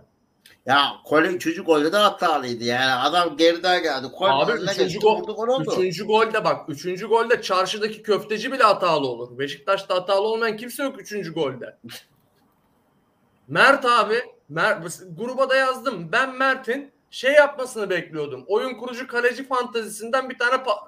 Ya 0.65 0.91
Kole 1.05 1.39
çocuk 1.39 1.65
golde 1.65 1.91
de 1.91 1.97
hatalıydı 1.97 2.63
yani. 2.63 2.91
Adam 2.93 3.37
geriden 3.37 3.83
geldi. 3.83 4.07
Kole 4.11 4.31
Abi 4.31 4.51
üçüncü 4.51 4.99
gol, 4.99 5.23
gol 5.23 5.47
oldu. 5.47 5.73
üçüncü 5.77 6.05
golde 6.05 6.43
bak. 6.43 6.69
Üçüncü 6.69 7.07
golde 7.07 7.41
çarşıdaki 7.41 8.03
köfteci 8.03 8.51
bile 8.51 8.63
hatalı 8.63 9.07
olur. 9.07 9.39
Beşiktaş'ta 9.39 9.95
hatalı 9.95 10.27
olmayan 10.27 10.57
kimse 10.57 10.83
yok 10.83 11.01
üçüncü 11.01 11.33
golde. 11.33 11.77
Mert 13.47 13.85
abi 13.85 14.15
Mert, 14.49 15.01
gruba 15.17 15.49
da 15.49 15.55
yazdım. 15.55 16.11
Ben 16.11 16.35
Mert'in 16.35 16.91
şey 17.09 17.33
yapmasını 17.33 17.89
bekliyordum. 17.89 18.43
Oyun 18.47 18.73
kurucu 18.73 19.07
kaleci 19.07 19.47
fantazisinden 19.47 20.29
bir 20.29 20.37
tane 20.37 20.55
pa- 20.55 20.87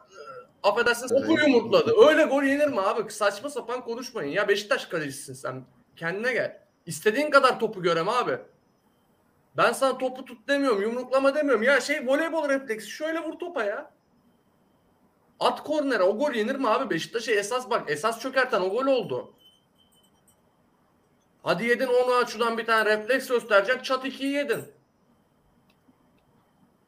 affedersiniz 0.63 1.11
topu 1.11 1.39
yumurtladı. 1.39 1.93
Öyle 2.07 2.23
gol 2.23 2.43
yenir 2.43 2.67
mi 2.67 2.81
abi? 2.81 3.11
Saçma 3.11 3.49
sapan 3.49 3.85
konuşmayın. 3.85 4.31
Ya 4.31 4.47
Beşiktaş 4.47 4.85
kalecisin 4.85 5.33
sen. 5.33 5.65
Kendine 5.95 6.33
gel. 6.33 6.59
İstediğin 6.85 7.29
kadar 7.29 7.59
topu 7.59 7.81
görem 7.81 8.09
abi. 8.09 8.39
Ben 9.57 9.73
sana 9.73 9.97
topu 9.97 10.25
tut 10.25 10.47
demiyorum, 10.47 10.81
yumruklama 10.81 11.35
demiyorum. 11.35 11.63
Ya 11.63 11.81
şey 11.81 12.07
voleybol 12.07 12.49
refleksi 12.49 12.89
şöyle 12.89 13.19
vur 13.19 13.39
topa 13.39 13.63
ya. 13.63 13.91
At 15.39 15.63
kornere 15.63 16.03
o 16.03 16.17
gol 16.17 16.31
yenir 16.33 16.55
mi 16.55 16.69
abi? 16.69 16.89
Beşiktaş'a 16.89 17.31
esas 17.31 17.69
bak 17.69 17.89
esas 17.91 18.19
çökerten 18.19 18.61
o 18.61 18.69
gol 18.69 18.85
oldu. 18.85 19.33
Hadi 21.43 21.65
yedin 21.65 21.87
onu 21.87 22.13
açıdan 22.15 22.57
bir 22.57 22.65
tane 22.65 22.85
refleks 22.85 23.27
gösterecek 23.27 23.83
çat 23.85 24.05
ikiyi 24.05 24.33
yedin. 24.33 24.63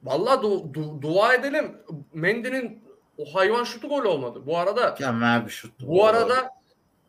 Vallahi 0.03 0.39
du- 0.41 0.73
du- 0.73 1.01
dua 1.01 1.33
edelim. 1.33 1.77
Mendy'nin 2.13 2.83
o 3.17 3.25
hayvan 3.35 3.63
şutu 3.63 3.87
gol 3.89 4.03
olmadı. 4.05 4.43
Bu 4.45 4.57
arada 4.57 4.89
Mükemmel 4.91 5.45
bir 5.45 5.51
şuttu. 5.51 5.87
bu 5.87 6.05
arada 6.05 6.49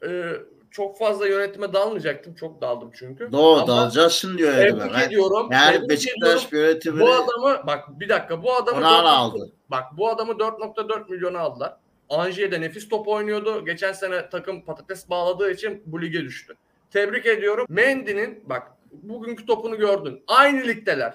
e, 0.06 0.32
çok 0.78 0.98
fazla 0.98 1.26
yönetime 1.26 1.72
dalmayacaktım. 1.72 2.34
Çok 2.34 2.60
daldım 2.60 2.90
çünkü. 2.94 3.32
Doğru 3.32 3.58
Ama 3.58 3.66
dalacağız 3.66 4.12
şimdi 4.12 4.46
öyle 4.46 4.78
Tebrik 4.78 4.98
ediyorum. 5.06 5.48
Yani. 5.52 5.88
Beşiktaş 5.88 6.52
yönetimini 6.52 7.00
Bu 7.00 7.12
adamı 7.12 7.66
bak 7.66 8.00
bir 8.00 8.08
dakika 8.08 8.42
bu 8.42 8.54
adamı 8.54 8.78
Onana 8.78 8.98
4 8.98 9.06
aldı. 9.06 9.52
Bak 9.70 9.84
bu 9.96 10.08
adamı 10.08 10.32
4.4 10.32 11.10
milyona 11.10 11.38
aldılar. 11.38 11.76
Anjiye'de 12.08 12.60
nefis 12.60 12.88
top 12.88 13.08
oynuyordu. 13.08 13.64
Geçen 13.64 13.92
sene 13.92 14.28
takım 14.30 14.64
patates 14.64 15.10
bağladığı 15.10 15.50
için 15.50 15.82
bu 15.86 16.02
lige 16.02 16.20
düştü. 16.20 16.54
Tebrik 16.90 17.26
ediyorum. 17.26 17.66
Mendy'nin 17.68 18.44
bak 18.46 18.72
bugünkü 18.92 19.46
topunu 19.46 19.78
gördün. 19.78 20.22
Aynı 20.26 20.66
ligdeler. 20.66 21.14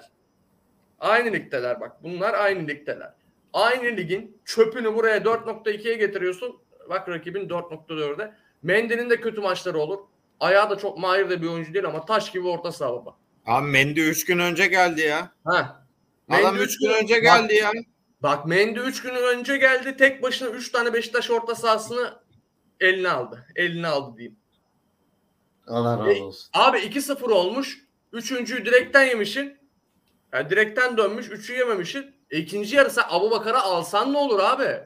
Aynı 1.00 1.32
ligdeler 1.32 1.80
bak. 1.80 2.02
Bunlar 2.02 2.34
aynı 2.34 2.68
ligdeler. 2.68 3.12
Aynı 3.52 3.96
ligin 3.96 4.38
çöpünü 4.44 4.94
buraya 4.94 5.16
4.2'ye 5.18 5.94
getiriyorsun. 5.94 6.56
Bak 6.90 7.08
rakibin 7.08 7.48
4.4'e. 7.48 8.43
Mendy'nin 8.68 9.10
de 9.10 9.20
kötü 9.20 9.40
maçları 9.40 9.78
olur. 9.78 9.98
Ayağı 10.40 10.70
da 10.70 10.78
çok 10.78 10.98
mahir 10.98 11.30
de 11.30 11.42
bir 11.42 11.46
oyuncu 11.48 11.74
değil 11.74 11.84
ama 11.86 12.04
taş 12.04 12.32
gibi 12.32 12.48
orta 12.48 12.72
saha 12.72 12.92
baba. 12.92 13.16
Abi 13.46 13.66
Mendy 13.66 14.00
3 14.10 14.24
gün 14.24 14.38
önce 14.38 14.66
geldi 14.66 15.00
ya. 15.00 15.32
Ha. 15.44 15.86
Adam 16.30 16.42
Mendy 16.54 16.64
3 16.64 16.78
gün 16.78 16.90
üç- 16.90 17.02
önce 17.02 17.14
Bak- 17.14 17.22
geldi 17.22 17.54
ya. 17.54 17.70
Bak 18.22 18.46
Mendy 18.46 18.80
3 18.80 19.02
gün 19.02 19.14
önce 19.14 19.56
geldi. 19.56 19.96
Tek 19.96 20.22
başına 20.22 20.48
3 20.48 20.72
tane 20.72 20.92
Beşiktaş 20.92 21.30
orta 21.30 21.54
sahasını 21.54 22.14
eline 22.80 23.08
aldı. 23.10 23.46
Eline 23.56 23.88
aldı 23.88 24.16
diyeyim. 24.18 24.36
Allah 25.66 25.94
E, 25.94 26.10
razı 26.10 26.24
olsun. 26.24 26.50
Abi 26.52 26.78
2-0 26.78 27.30
olmuş. 27.30 27.84
Üçüncüyü 28.12 28.64
direkten 28.66 29.02
yemişsin. 29.04 29.58
Yani 30.32 30.50
direkten 30.50 30.96
dönmüş. 30.96 31.30
Üçü 31.30 31.52
yememişsin. 31.54 32.14
E, 32.30 32.38
ikinci 32.38 32.76
yarı 32.76 32.90
sen 32.90 33.04
Abu 33.08 33.30
Bakar'a 33.30 33.62
alsan 33.62 34.12
ne 34.12 34.18
olur 34.18 34.40
abi? 34.40 34.80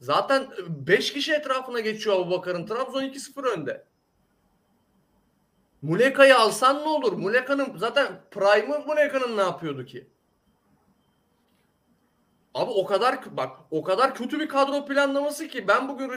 Zaten 0.00 0.48
5 0.68 1.12
kişi 1.12 1.32
etrafına 1.32 1.80
geçiyor 1.80 2.16
Abu 2.16 2.30
Bakar'ın. 2.30 2.66
Trabzon 2.66 3.02
2-0 3.02 3.46
önde. 3.46 3.84
Muleka'yı 5.82 6.38
alsan 6.38 6.76
ne 6.76 6.88
olur? 6.88 7.12
Muleka'nın 7.12 7.78
zaten 7.78 8.20
prime'ı 8.30 8.86
Muleka'nın 8.86 9.36
ne 9.36 9.40
yapıyordu 9.40 9.84
ki? 9.84 10.08
Abi 12.54 12.70
o 12.70 12.86
kadar 12.86 13.36
bak 13.36 13.58
o 13.70 13.82
kadar 13.82 14.14
kötü 14.14 14.40
bir 14.40 14.48
kadro 14.48 14.86
planlaması 14.86 15.48
ki 15.48 15.68
ben 15.68 15.88
bugün 15.88 16.10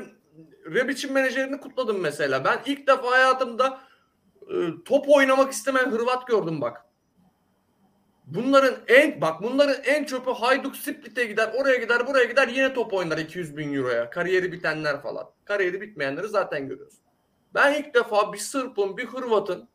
Rebic'in 0.65 1.13
menajerini 1.13 1.59
kutladım 1.59 1.99
mesela. 1.99 2.45
Ben 2.45 2.59
ilk 2.65 2.87
defa 2.87 3.11
hayatımda 3.11 3.81
e, 4.41 4.55
top 4.85 5.05
oynamak 5.09 5.53
istemeyen 5.53 5.91
Hırvat 5.91 6.27
gördüm 6.27 6.61
bak. 6.61 6.86
Bunların 8.27 8.75
en 8.87 9.21
bak 9.21 9.43
bunların 9.43 9.83
en 9.83 10.03
çöpü 10.03 10.31
Hayduk 10.31 10.75
Split'e 10.75 11.25
gider, 11.25 11.51
oraya 11.55 11.75
gider, 11.75 12.07
buraya 12.07 12.23
gider 12.23 12.47
yine 12.47 12.73
top 12.73 12.93
oynar 12.93 13.17
200 13.17 13.57
bin 13.57 13.73
euroya. 13.73 14.09
Kariyeri 14.09 14.51
bitenler 14.51 15.01
falan. 15.01 15.29
Kariyeri 15.45 15.81
bitmeyenleri 15.81 16.27
zaten 16.27 16.67
görüyoruz. 16.67 16.95
Ben 17.53 17.73
ilk 17.73 17.93
defa 17.93 18.33
bir 18.33 18.37
Sırp'ın, 18.37 18.97
bir 18.97 19.05
Hırvat'ın 19.05 19.69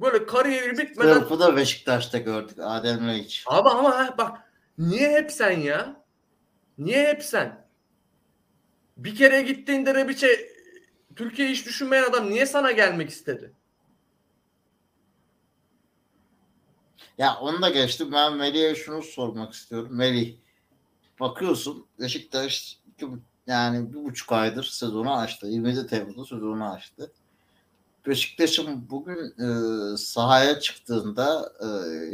böyle 0.00 0.26
kariyeri 0.26 0.78
bitmeden 0.78 1.14
Sırfı 1.14 1.40
da 1.40 1.56
Beşiktaş'ta 1.56 2.18
gördük 2.18 2.56
Adem 2.60 3.08
Laiç. 3.08 3.44
Abi 3.46 3.68
ama 3.68 3.98
ha, 3.98 4.14
bak 4.18 4.38
niye 4.78 5.10
hep 5.10 5.32
sen 5.32 5.60
ya? 5.60 6.04
Niye 6.78 7.06
hep 7.06 7.22
sen? 7.22 7.66
Bir 8.96 9.14
kere 9.16 9.42
gittiğinde 9.42 9.94
Rebiç'e 9.94 10.54
Türkiye 11.16 11.48
hiç 11.48 11.66
düşünmeyen 11.66 12.04
adam 12.04 12.30
niye 12.30 12.46
sana 12.46 12.72
gelmek 12.72 13.10
istedi? 13.10 13.52
Ya 17.18 17.38
onu 17.40 17.62
da 17.62 17.70
geçtim. 17.70 18.12
Ben 18.12 18.36
Melih'e 18.36 18.74
şunu 18.74 19.02
sormak 19.02 19.52
istiyorum. 19.52 19.88
Melih 19.92 20.36
bakıyorsun 21.20 21.86
Beşiktaş 22.00 22.78
iki, 22.92 23.06
yani 23.46 23.92
bir 23.92 24.04
buçuk 24.04 24.32
aydır 24.32 24.64
sezonu 24.64 25.14
açtı. 25.14 25.46
27 25.46 25.86
Temmuz'da 25.86 26.24
sezonu 26.24 26.70
açtı. 26.70 27.12
Beşiktaş'ın 28.06 28.90
bugün 28.90 29.34
e, 29.38 29.96
sahaya 29.96 30.60
çıktığında 30.60 31.52
e, 31.60 31.66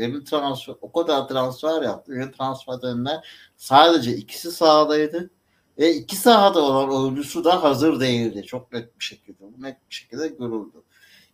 yeni 0.02 0.24
transfer 0.24 0.74
o 0.80 0.92
kadar 0.92 1.28
transfer 1.28 1.82
yaptı. 1.82 2.12
Yeni 2.12 2.32
transferlerinden 2.32 3.20
sadece 3.56 4.16
ikisi 4.16 4.52
sahadaydı. 4.52 5.30
Ve 5.78 5.94
iki 5.94 6.16
sahada 6.16 6.62
olan 6.62 6.90
oyuncusu 6.90 7.44
da 7.44 7.62
hazır 7.62 8.00
değildi. 8.00 8.42
Çok 8.46 8.72
net 8.72 8.98
bir 8.98 9.04
şekilde. 9.04 9.44
Net 9.58 9.76
bir 9.90 9.94
şekilde 9.94 10.28
görüldü. 10.28 10.82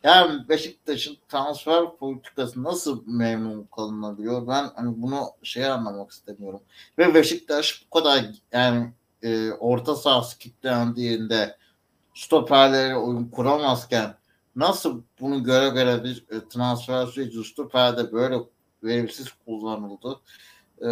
Yani 0.06 0.48
Beşiktaş'ın 0.48 1.16
transfer 1.28 1.96
politikası 1.96 2.62
nasıl 2.62 3.02
memnun 3.06 3.68
kalınabiliyor? 3.76 4.48
Ben 4.48 4.70
hani 4.74 5.02
bunu 5.02 5.30
şey 5.42 5.66
anlamak 5.66 6.10
istemiyorum. 6.10 6.60
Ve 6.98 7.14
Beşiktaş 7.14 7.86
bu 7.86 7.98
kadar 7.98 8.24
yani 8.52 8.92
e, 9.22 9.50
orta 9.50 9.96
sahası 9.96 10.38
kilitlendiğinde 10.38 11.56
stoperlere 12.14 12.96
oyun 12.96 13.24
kuramazken 13.24 14.14
nasıl 14.56 15.02
bunu 15.20 15.44
göre 15.44 15.68
göre 15.68 16.04
bir 16.04 16.24
e, 16.30 16.48
transfer 16.48 17.06
süreci 17.06 17.44
stoperde 17.44 18.12
böyle 18.12 18.36
verimsiz 18.82 19.28
kullanıldı? 19.44 20.20
E, 20.80 20.88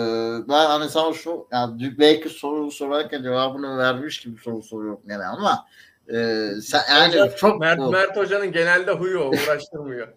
ben 0.48 0.66
hani 0.66 0.88
sana 0.88 1.12
şu 1.12 1.48
yani 1.52 1.98
belki 1.98 2.28
soru 2.28 2.70
sorarken 2.70 3.22
cevabını 3.22 3.78
vermiş 3.78 4.20
gibi 4.20 4.40
soru 4.40 4.62
soruyorum 4.62 5.00
gene 5.08 5.24
ama 5.24 5.66
e, 6.08 6.48
sen 6.62 6.82
yani 6.90 7.14
Hoca- 7.14 7.36
çok 7.36 7.60
Mert, 7.60 7.78
bu- 7.78 7.90
Mert 7.90 8.16
Hoca'nın 8.16 8.52
genelde 8.52 8.92
huyu 8.92 9.18
o, 9.20 9.28
uğraştırmıyor. 9.28 10.08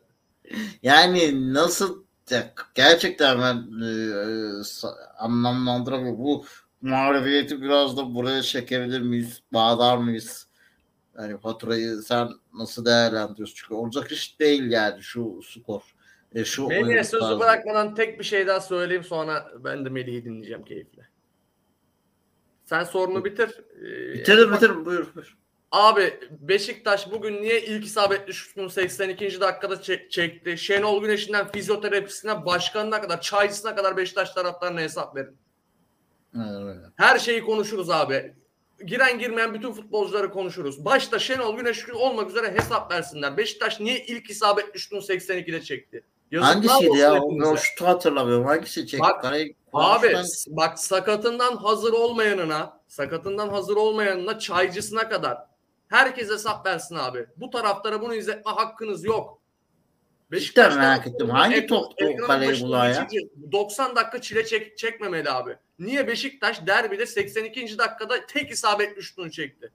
yani 0.84 1.54
nasıl 1.54 2.04
ya, 2.30 2.54
gerçekten 2.76 3.40
ben 3.42 3.56
e, 3.82 3.88
sa- 4.62 5.14
anlamlandıramıyorum. 5.18 6.20
Bu 6.20 6.46
mağlubiyeti 6.82 7.62
biraz 7.62 7.98
da 7.98 8.16
buraya 8.16 8.42
çekebilir 8.42 9.02
miyiz? 9.02 9.42
Bağlar 9.54 9.98
mıyız? 9.98 10.48
Yani 11.18 11.38
faturayı 11.38 11.96
sen 11.96 12.30
nasıl 12.54 12.86
değerlendiriyorsun? 12.86 13.56
Çünkü 13.56 13.74
olacak 13.74 14.12
iş 14.12 14.40
değil 14.40 14.72
yani 14.72 15.04
şu 15.04 15.40
skor. 15.44 15.82
E, 16.36 16.46
şu 16.46 16.68
Melih'e 16.68 17.04
sözü 17.04 17.20
tarzı. 17.24 17.40
bırakmadan 17.40 17.96
tek 17.96 18.20
bir 18.20 18.24
şey 18.24 18.48
daha 18.48 18.62
söyleyeyim 18.62 19.04
sonra 19.04 19.52
ben 19.60 19.86
de 19.86 19.90
Melih'i 19.90 20.26
dinleyeceğim 20.26 20.64
keyifle. 20.66 21.08
Sen 22.64 22.84
sorunu 22.84 23.26
bitir. 23.26 23.62
Ee, 23.82 24.14
Bitirin 24.14 24.54
bitirin 24.54 24.86
buyur 24.86 25.16
buyur. 25.16 25.38
Abi 25.72 26.20
Beşiktaş 26.32 27.12
bugün 27.12 27.42
niye 27.42 27.62
ilk 27.62 27.86
isabetli 27.86 28.34
şutunu 28.34 28.70
82. 28.70 29.42
dakikada 29.42 29.82
çek- 29.82 30.12
çekti? 30.12 30.58
Şenol 30.58 31.02
Güneş'inden 31.02 31.48
fizyoterapisine, 31.52 32.46
başkanına 32.46 33.02
kadar, 33.02 33.22
çaycısına 33.22 33.76
kadar 33.76 33.98
Beşiktaş 33.98 34.30
taraftarına 34.30 34.80
hesap 34.82 35.16
verin. 35.16 35.38
Evet. 36.36 36.76
Her 36.96 37.20
şeyi 37.20 37.42
konuşuruz 37.46 37.90
abi. 37.90 38.34
Giren 38.86 39.20
girmeyen 39.20 39.54
bütün 39.54 39.72
futbolcuları 39.72 40.32
konuşuruz. 40.32 40.86
Başta 40.86 41.20
Şenol 41.20 41.58
Güneş 41.58 41.90
olmak 41.90 42.30
üzere 42.30 42.52
hesap 42.52 42.92
versinler. 42.92 43.38
Beşiktaş 43.38 43.80
niye 43.80 44.06
ilk 44.06 44.30
isabetli 44.30 44.80
şutunu 44.80 45.00
82'de 45.02 45.62
çekti? 45.62 46.04
Yazıklar 46.32 46.54
Hangisiydi 46.56 46.98
ya? 46.98 47.14
O, 47.14 47.16
hepinize. 47.16 47.52
o 47.52 47.58
şutu 47.58 47.88
hatırlamıyorum. 47.88 48.46
Hangisi 48.46 48.88
çekti? 48.88 49.00
Bak, 49.00 49.22
Kaleyi 49.22 49.56
Abi 49.74 50.08
konuştan- 50.08 50.24
s- 50.24 50.56
bak 50.56 50.80
sakatından 50.80 51.56
hazır 51.56 51.94
olmayanına, 51.94 52.80
sakatından 52.88 53.50
hazır 53.50 53.76
olmayanına, 53.76 54.40
çaycısına 54.40 55.10
kadar 55.10 55.38
herkes 55.90 56.30
hesap 56.30 56.66
versin 56.66 56.96
abi. 56.96 57.28
Bu 57.38 57.50
taraftara 57.50 58.02
bunu 58.02 58.16
izletme 58.16 58.52
hakkınız 58.52 59.06
yok. 59.06 59.40
Cidden 60.32 60.78
merak 60.78 61.08
ettim. 61.08 61.30
Hangi 61.30 61.68
o 61.72 61.90
ekranın 61.98 62.28
kaleyi 62.28 62.62
bulan 62.62 62.86
ya? 62.86 62.92
geçince 62.92 63.28
90 63.52 63.96
dakika 63.96 64.22
çile 64.22 64.46
çek, 64.46 64.78
çekmemeli 64.78 65.32
abi. 65.32 65.58
Niye 65.80 66.08
Beşiktaş 66.08 66.68
derbide 66.68 67.06
82. 67.06 67.78
dakikada 67.78 68.26
tek 68.26 68.52
isabetli 68.52 69.04
şutunu 69.04 69.32
çekti? 69.32 69.72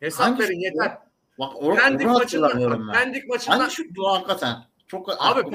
Hesap 0.00 0.26
Hangi 0.26 0.42
verin 0.42 0.60
yeter. 0.60 0.98
Bak 1.38 1.62
onu, 1.62 1.76
Pendik 1.76 2.06
maçında, 2.06 2.50
ben. 2.54 2.92
Pendik 2.92 3.28
maçında 3.28 3.58
Hangi 3.58 3.74
şut 3.74 3.96
bu 3.96 4.12
hakikaten? 4.12 4.56
Çok 4.86 5.08
Abi. 5.18 5.50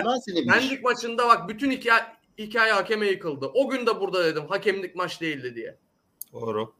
Pendik 0.48 0.84
maçında 0.84 1.28
bak 1.28 1.50
bütün 1.50 1.72
hikaye, 1.72 2.04
hikaye 2.38 2.74
hakeme 2.74 3.08
yıkıldı. 3.08 3.46
O 3.54 3.70
gün 3.70 3.86
de 3.86 4.00
burada 4.00 4.26
dedim 4.26 4.48
hakemlik 4.50 4.96
maç 4.96 5.22
değildi 5.22 5.56
diye. 5.56 5.78
Doğru. 6.34 6.74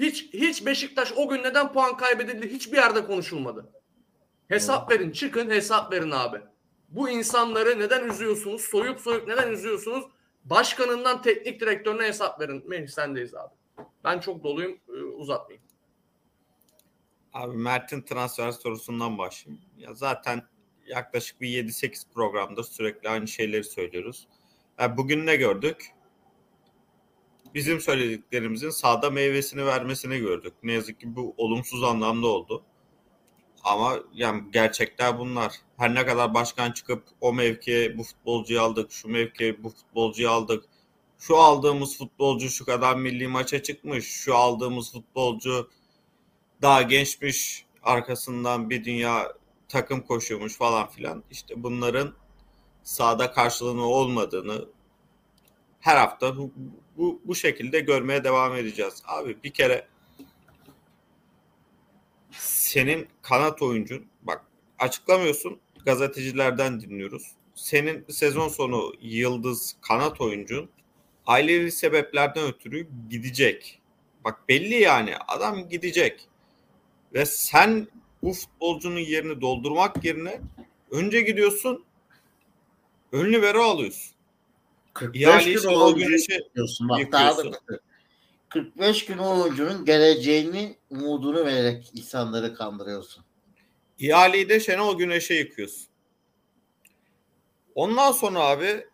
Hiç 0.00 0.32
hiç 0.34 0.66
Beşiktaş 0.66 1.12
o 1.16 1.28
gün 1.28 1.42
neden 1.42 1.72
puan 1.72 1.96
kaybedildi 1.96 2.50
hiçbir 2.50 2.76
yerde 2.76 3.06
konuşulmadı. 3.06 3.72
Hesap 4.48 4.90
verin, 4.90 5.10
çıkın 5.10 5.50
hesap 5.50 5.92
verin 5.92 6.10
abi. 6.10 6.40
Bu 6.88 7.08
insanları 7.08 7.78
neden 7.78 8.08
üzüyorsunuz? 8.08 8.60
Soyup 8.62 9.00
soyup 9.00 9.28
neden 9.28 9.52
üzüyorsunuz? 9.52 10.04
Başkanından 10.44 11.22
teknik 11.22 11.60
direktörüne 11.60 12.02
hesap 12.06 12.40
verin. 12.40 12.68
Melih 12.68 12.88
sendeyiz 12.88 13.34
abi. 13.34 13.54
Ben 14.04 14.20
çok 14.20 14.44
doluyum. 14.44 14.80
e, 14.88 14.92
Uzatmayayım. 14.92 15.64
Abi 17.32 17.56
Mert'in 17.56 18.02
transfer 18.02 18.52
sorusundan 18.52 19.18
başlayayım. 19.18 19.64
Ya 19.78 19.94
zaten 19.94 20.42
yaklaşık 20.86 21.40
bir 21.40 21.48
7-8 21.64 22.12
programdır 22.14 22.62
sürekli 22.64 23.08
aynı 23.08 23.28
şeyleri 23.28 23.64
söylüyoruz. 23.64 24.28
Ya 24.78 24.96
bugün 24.96 25.26
ne 25.26 25.36
gördük? 25.36 25.90
Bizim 27.54 27.80
söylediklerimizin 27.80 28.70
sahada 28.70 29.10
meyvesini 29.10 29.66
vermesini 29.66 30.18
gördük. 30.18 30.54
Ne 30.62 30.72
yazık 30.72 31.00
ki 31.00 31.16
bu 31.16 31.34
olumsuz 31.36 31.82
anlamda 31.82 32.26
oldu. 32.26 32.62
Ama 33.64 33.98
yani 34.14 34.42
gerçekler 34.52 35.18
bunlar. 35.18 35.52
Her 35.76 35.94
ne 35.94 36.06
kadar 36.06 36.34
başkan 36.34 36.72
çıkıp 36.72 37.04
o 37.20 37.32
mevkiye 37.32 37.98
bu 37.98 38.02
futbolcuyu 38.02 38.60
aldık, 38.60 38.92
şu 38.92 39.08
mevkiye 39.08 39.64
bu 39.64 39.68
futbolcuyu 39.70 40.30
aldık. 40.30 40.64
Şu 41.18 41.36
aldığımız 41.36 41.98
futbolcu 41.98 42.48
şu 42.48 42.64
kadar 42.64 42.96
milli 42.96 43.28
maça 43.28 43.62
çıkmış, 43.62 44.06
şu 44.06 44.36
aldığımız 44.36 44.92
futbolcu 44.92 45.70
daha 46.62 46.82
gençmiş 46.82 47.66
arkasından 47.82 48.70
bir 48.70 48.84
dünya 48.84 49.32
takım 49.68 50.00
koşuyormuş 50.00 50.56
falan 50.56 50.88
filan. 50.88 51.24
İşte 51.30 51.62
bunların 51.62 52.14
sahada 52.82 53.32
karşılığını 53.32 53.84
olmadığını 53.84 54.68
her 55.80 55.96
hafta 55.96 56.36
bu, 56.36 56.50
bu, 57.24 57.34
şekilde 57.34 57.80
görmeye 57.80 58.24
devam 58.24 58.56
edeceğiz. 58.56 59.02
Abi 59.06 59.42
bir 59.44 59.50
kere 59.50 59.86
senin 62.30 63.08
kanat 63.22 63.62
oyuncun 63.62 64.06
bak 64.22 64.44
açıklamıyorsun 64.78 65.60
gazetecilerden 65.84 66.80
dinliyoruz. 66.80 67.32
Senin 67.54 68.04
sezon 68.08 68.48
sonu 68.48 68.92
yıldız 69.00 69.76
kanat 69.80 70.20
oyuncun 70.20 70.70
ailevi 71.26 71.72
sebeplerden 71.72 72.46
ötürü 72.46 72.88
gidecek. 73.10 73.80
Bak 74.24 74.48
belli 74.48 74.74
yani 74.74 75.16
adam 75.28 75.68
gidecek. 75.68 76.28
Ve 77.14 77.26
sen 77.26 77.88
bu 78.22 78.32
futbolcunun 78.32 78.98
yerini 78.98 79.40
doldurmak 79.40 80.04
yerine 80.04 80.40
önce 80.90 81.20
gidiyorsun 81.20 81.84
önlü 83.12 83.42
veri 83.42 83.58
alıyorsun. 83.58 84.19
45 84.94 85.22
İhaleyi 85.22 85.56
gün 85.56 85.68
oyuncu 85.68 86.06
Güneş'e 86.06 86.40
diyorsun. 86.54 86.88
Bak 86.88 87.12
daha 87.12 87.36
da 87.36 87.42
yıkıyorsun. 87.44 87.90
45 88.48 89.04
gün 89.04 89.18
oyuncunun 89.18 89.84
geleceğini 89.84 90.76
umudunu 90.90 91.44
vererek 91.44 91.90
insanları 91.94 92.54
kandırıyorsun. 92.54 93.24
İhaleyi 93.98 94.48
de 94.48 94.60
Şenol 94.60 94.98
Güneş'e 94.98 95.34
yıkıyorsun. 95.34 95.86
Ondan 97.74 98.12
sonra 98.12 98.40
abi 98.40 98.86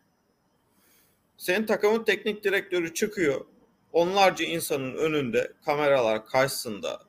senin 1.36 1.66
takımın 1.66 2.04
teknik 2.04 2.44
direktörü 2.44 2.94
çıkıyor. 2.94 3.46
Onlarca 3.92 4.44
insanın 4.44 4.94
önünde, 4.94 5.52
kameralar 5.64 6.26
karşısında 6.26 7.02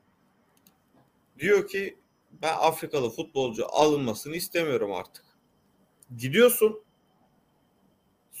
diyor 1.38 1.68
ki 1.68 1.98
ben 2.42 2.54
Afrikalı 2.58 3.10
futbolcu 3.10 3.66
alınmasını 3.68 4.36
istemiyorum 4.36 4.92
artık. 4.92 5.24
Gidiyorsun 6.16 6.82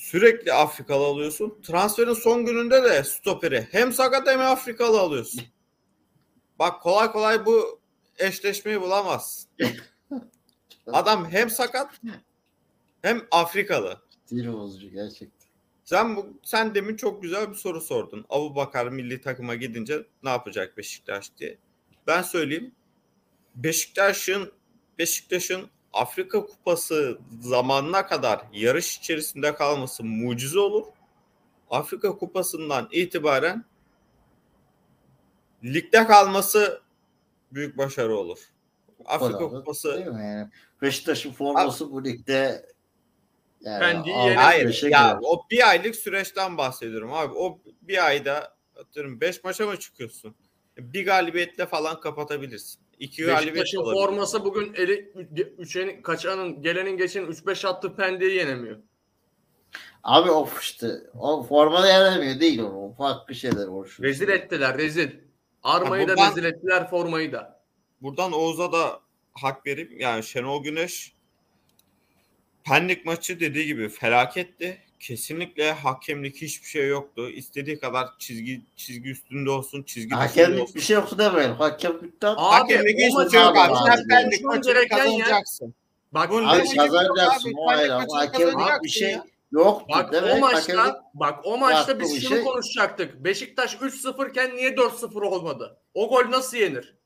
sürekli 0.08 0.52
Afrikalı 0.52 1.04
alıyorsun. 1.04 1.60
Transferin 1.62 2.12
son 2.12 2.46
gününde 2.46 2.84
de 2.84 3.04
stoperi 3.04 3.68
hem 3.70 3.92
sakat 3.92 4.26
hem 4.26 4.40
Afrikalı 4.40 5.00
alıyorsun. 5.00 5.42
Bak 6.58 6.82
kolay 6.82 7.12
kolay 7.12 7.46
bu 7.46 7.80
eşleşmeyi 8.18 8.80
bulamazsın. 8.80 9.50
Adam 10.86 11.30
hem 11.30 11.50
sakat 11.50 12.00
hem 13.02 13.22
Afrikalı. 13.30 14.02
Sinir 14.26 14.52
bozucu 14.52 14.90
gerçekten. 14.90 15.48
Sen 15.84 16.16
bu 16.16 16.40
sen 16.42 16.74
demin 16.74 16.96
çok 16.96 17.22
güzel 17.22 17.50
bir 17.50 17.54
soru 17.54 17.80
sordun. 17.80 18.24
Abu 18.28 18.56
Bakar 18.56 18.88
milli 18.88 19.20
takıma 19.20 19.54
gidince 19.54 20.06
ne 20.22 20.30
yapacak 20.30 20.76
Beşiktaş 20.76 21.36
diye. 21.38 21.58
Ben 22.06 22.22
söyleyeyim. 22.22 22.74
Beşiktaş'ın 23.54 24.52
Beşiktaş'ın 24.98 25.70
Afrika 25.92 26.46
Kupası 26.46 27.18
zamanına 27.40 28.06
kadar 28.06 28.40
yarış 28.52 28.98
içerisinde 28.98 29.54
kalması 29.54 30.04
mucize 30.04 30.58
olur. 30.58 30.86
Afrika 31.70 32.18
Kupası'ndan 32.18 32.88
itibaren 32.90 33.64
ligde 35.64 36.06
kalması 36.06 36.82
büyük 37.52 37.78
başarı 37.78 38.16
olur. 38.16 38.38
Afrika 39.04 39.40
da 39.40 39.48
Kupası 39.48 39.94
Değil 39.94 40.06
mi 40.06 40.22
yani? 40.22 40.50
Beşiktaş'ın 40.82 41.32
forması 41.32 41.92
bu 41.92 42.04
ligde 42.04 42.66
yani 43.60 43.98
altı 43.98 44.08
yenemedi. 44.08 44.34
Hayır 44.34 44.66
beşe 44.66 44.88
ya 44.88 45.18
o 45.22 45.46
bir 45.50 45.68
aylık 45.68 45.96
süreçten 45.96 46.58
bahsediyorum 46.58 47.12
abi. 47.12 47.34
O 47.34 47.58
bir 47.82 48.06
ayda 48.06 48.56
atıyorum 48.80 49.20
5 49.20 49.44
maça 49.44 49.66
mı 49.66 49.78
çıkıyorsun? 49.78 50.34
Bir 50.78 51.06
galibiyetle 51.06 51.66
falan 51.66 52.00
kapatabilirsin. 52.00 52.80
İki 52.98 53.24
galibiyet 53.24 53.54
Beşiktaş'ın 53.54 53.78
olabilir. 53.78 54.00
forması 54.02 54.44
bugün 54.44 54.74
eli 54.74 55.12
üçenin 55.58 56.02
kaçanın 56.02 56.62
gelenin 56.62 56.96
geçen 56.96 57.24
3-5 57.24 57.68
attı 57.68 57.96
pendeyi 57.96 58.34
yenemiyor. 58.36 58.78
Abi 60.02 60.30
of 60.30 60.62
işte. 60.62 60.88
O 61.18 61.42
formada 61.42 61.88
yerlemiyor 61.88 62.40
değil 62.40 62.58
o. 62.58 62.66
O 62.66 62.94
farklı 62.94 63.34
şeyler 63.34 63.66
var. 63.66 63.96
Rezil 64.00 64.28
ettiler 64.28 64.78
rezil. 64.78 65.10
Armayı 65.62 66.02
Ya 66.02 66.08
da 66.08 66.12
buradan- 66.16 66.30
rezil 66.30 66.44
ettiler 66.44 66.90
formayı 66.90 67.32
da. 67.32 67.62
Buradan 68.02 68.32
Oğuz'a 68.32 68.72
da 68.72 69.00
hak 69.32 69.66
vereyim. 69.66 70.00
Yani 70.00 70.22
Şenol 70.24 70.62
Güneş 70.62 71.12
Pendik 72.64 73.06
maçı 73.06 73.40
dediği 73.40 73.66
gibi 73.66 73.88
felaketti. 73.88 74.78
Kesinlikle 75.00 75.72
hakemlik 75.72 76.36
hiçbir 76.36 76.68
şey 76.68 76.88
yoktu. 76.88 77.28
İstediği 77.30 77.80
kadar 77.80 78.08
çizgi 78.18 78.62
çizgi 78.76 79.10
üstünde 79.10 79.50
olsun, 79.50 79.82
çizgi 79.82 80.14
Hakemlik 80.14 80.62
olsun. 80.62 80.74
bir 80.74 80.80
şey 80.80 80.96
yoktu 80.96 81.18
demeyelim. 81.18 81.54
Hakem 81.54 82.02
bitti. 82.02 82.26
Abi, 82.26 82.40
Hakemlik 82.40 82.98
hiçbir 82.98 83.12
maçı 83.14 83.30
şey 83.30 83.40
yok 83.40 83.56
abi. 83.58 83.72
abi, 83.74 84.02
Sen 84.10 84.28
maçını 84.46 84.72
gereken 84.72 84.96
yer- 84.96 85.04
kazanacaksın. 85.04 85.74
Bak 86.12 86.30
Bunun 86.30 86.46
Abi 86.48 86.58
maçı 86.58 86.76
kazanacaksın 86.76 87.48
abi. 87.48 87.54
o 87.58 87.68
ayrı. 87.68 87.92
Hakemlik 87.92 88.82
bir 88.84 88.88
şey 88.88 89.10
ya. 89.10 89.24
yoktu. 89.52 89.86
Bak 89.94 90.12
demek. 90.12 90.34
o 90.36 90.38
maçta 90.38 90.72
Hakemlik- 90.72 90.94
bak 91.14 91.40
o 91.44 91.58
maçta 91.58 92.00
biz 92.00 92.22
şunu 92.22 92.34
şey. 92.36 92.44
konuşacaktık. 92.44 93.24
Beşiktaş 93.24 93.74
3-0 93.74 94.30
iken 94.30 94.56
niye 94.56 94.76
4-0 94.76 95.22
olmadı? 95.22 95.76
O 95.94 96.08
gol 96.08 96.30
nasıl 96.30 96.56
yenir? 96.56 96.97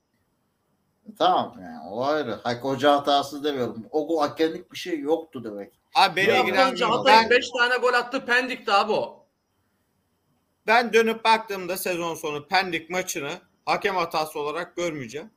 Tamam 1.19 1.55
yani 1.62 1.88
o 1.91 2.05
ayrı. 2.05 2.41
Hak 2.43 2.65
hoca 2.65 2.93
hatası 2.93 3.45
demiyorum. 3.45 3.87
O 3.91 4.07
gol 4.07 4.19
hakemlik 4.21 4.73
bir 4.73 4.77
şey 4.79 5.01
yoktu 5.01 5.45
demek. 5.45 5.73
Abi 5.95 6.17
beni 6.17 6.41
ilgilenmiyor. 6.41 6.88
Hatay 6.91 7.25
Ben, 7.25 7.31
5 7.31 7.51
tane 7.51 7.77
gol 7.77 7.93
attı 7.93 8.27
Pendik'ti 8.27 8.73
abi 8.73 8.93
o. 8.93 9.27
ben 10.67 10.93
dönüp 10.93 11.25
baktığımda 11.25 11.77
sezon 11.77 12.15
sonu 12.15 12.49
Pendik 12.49 12.91
maçını 12.91 13.31
hakem 13.67 13.97
hatası 13.97 14.38
olarak 14.38 14.77
görmeyeceğim. 14.77 15.31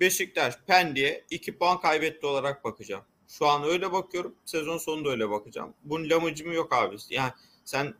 Beşiktaş 0.00 0.54
Pendik'e 0.66 1.24
2 1.30 1.58
puan 1.58 1.80
kaybetti 1.80 2.26
olarak 2.26 2.64
bakacağım. 2.64 3.04
Şu 3.28 3.46
an 3.48 3.64
öyle 3.64 3.92
bakıyorum. 3.92 4.34
Sezon 4.44 4.78
sonunda 4.78 5.08
öyle 5.10 5.30
bakacağım. 5.30 5.74
Bunun 5.84 6.10
lamıcımı 6.10 6.54
yok 6.54 6.72
abi. 6.72 6.96
Yani 7.10 7.32
sen 7.64 7.94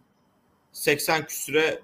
80 0.72 1.27
küsüre 1.27 1.83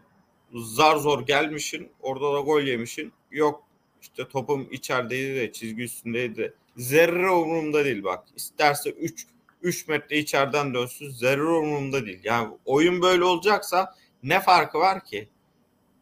zar 0.54 0.96
zor 0.96 1.26
gelmişsin. 1.26 1.92
Orada 2.02 2.34
da 2.34 2.40
gol 2.40 2.60
yemişsin. 2.60 3.12
Yok 3.30 3.63
işte 4.04 4.28
topum 4.28 4.68
içerideydi 4.70 5.36
de 5.36 5.52
çizgi 5.52 5.82
üstündeydi 5.82 6.36
de. 6.36 6.54
Zerre 6.76 7.30
umurumda 7.30 7.84
değil 7.84 8.04
bak. 8.04 8.24
İsterse 8.36 8.90
3 8.90 9.26
3 9.62 9.88
metre 9.88 10.18
içeriden 10.18 10.74
dönsün. 10.74 11.10
Zerre 11.10 11.42
umurumda 11.42 12.06
değil. 12.06 12.20
Yani 12.24 12.48
oyun 12.64 13.02
böyle 13.02 13.24
olacaksa 13.24 13.94
ne 14.22 14.40
farkı 14.40 14.78
var 14.78 15.04
ki? 15.04 15.28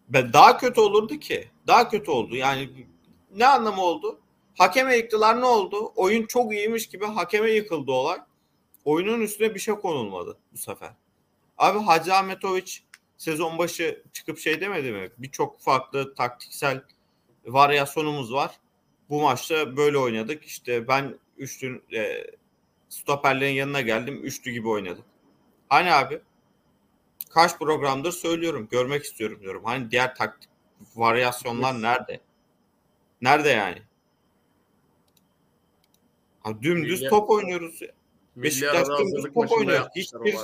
Ve 0.09 0.33
daha 0.33 0.59
kötü 0.59 0.81
olurdu 0.81 1.19
ki. 1.19 1.51
Daha 1.67 1.89
kötü 1.89 2.11
oldu. 2.11 2.37
Yani 2.37 2.87
ne 3.35 3.47
anlamı 3.47 3.83
oldu? 3.83 4.21
Hakeme 4.59 4.97
yıktılar 4.97 5.41
ne 5.41 5.45
oldu? 5.45 5.93
Oyun 5.97 6.27
çok 6.27 6.53
iyiymiş 6.53 6.87
gibi 6.89 7.05
hakeme 7.05 7.51
yıkıldı 7.51 7.93
olay. 7.93 8.19
Oyunun 8.85 9.21
üstüne 9.21 9.55
bir 9.55 9.61
şey 9.61 9.75
konulmadı 9.75 10.39
bu 10.53 10.57
sefer. 10.57 10.91
Abi 11.59 11.79
Hacı 11.79 12.15
Ahmetoviç 12.15 12.83
sezon 13.17 13.59
başı 13.59 14.03
çıkıp 14.13 14.39
şey 14.39 14.61
demedi 14.61 14.93
mi? 14.93 15.11
Birçok 15.19 15.61
farklı 15.61 16.15
taktiksel 16.15 16.83
varyasyonumuz 17.47 18.33
var. 18.33 18.51
Bu 19.11 19.21
maçta 19.23 19.77
böyle 19.77 19.99
oynadık. 19.99 20.45
İşte 20.45 20.89
ben 20.89 21.19
üçlü 21.37 21.83
e, 21.93 22.27
stoperlerin 22.89 23.55
yanına 23.55 23.81
geldim. 23.81 24.21
Üçlü 24.23 24.51
gibi 24.51 24.69
oynadık. 24.69 25.05
Hani 25.69 25.93
abi? 25.93 26.21
Kaç 27.31 27.59
programdır 27.59 28.13
söylüyorum. 28.13 28.69
Görmek 28.71 29.05
istiyorum 29.05 29.39
diyorum. 29.41 29.65
Hani 29.65 29.91
diğer 29.91 30.15
taktik 30.15 30.51
varyasyonlar 30.95 31.83
nerede? 31.83 32.21
Nerede 33.23 33.49
yani? 33.49 33.83
Ha, 36.41 36.63
dümdüz 36.63 37.03
Milli- 37.03 37.11
top 37.11 37.31
oynuyoruz. 37.31 37.81
Beşiktaş 38.37 38.89
dümdüz 38.99 39.35
top 39.35 39.53
oynuyor. 39.53 39.89
Hiçbir-. 39.97 40.37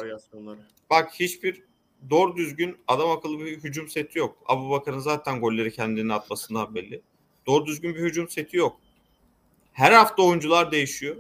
Bak 0.91 1.11
hiçbir 1.15 1.68
doğru 2.11 2.37
düzgün 2.37 2.77
adam 2.89 3.11
akıllı 3.11 3.45
bir 3.45 3.59
hücum 3.59 3.89
seti 3.89 4.19
yok. 4.19 4.37
Abu 4.47 4.71
Bakar'ın 4.71 4.99
zaten 4.99 5.41
golleri 5.41 5.73
kendini 5.73 6.15
atmasından 6.15 6.75
belli. 6.75 7.01
Doğru 7.47 7.67
düzgün 7.67 7.95
bir 7.95 8.01
hücum 8.01 8.29
seti 8.29 8.57
yok. 8.57 8.81
Her 9.73 9.93
hafta 9.93 10.23
oyuncular 10.23 10.73
değişiyor. 10.73 11.17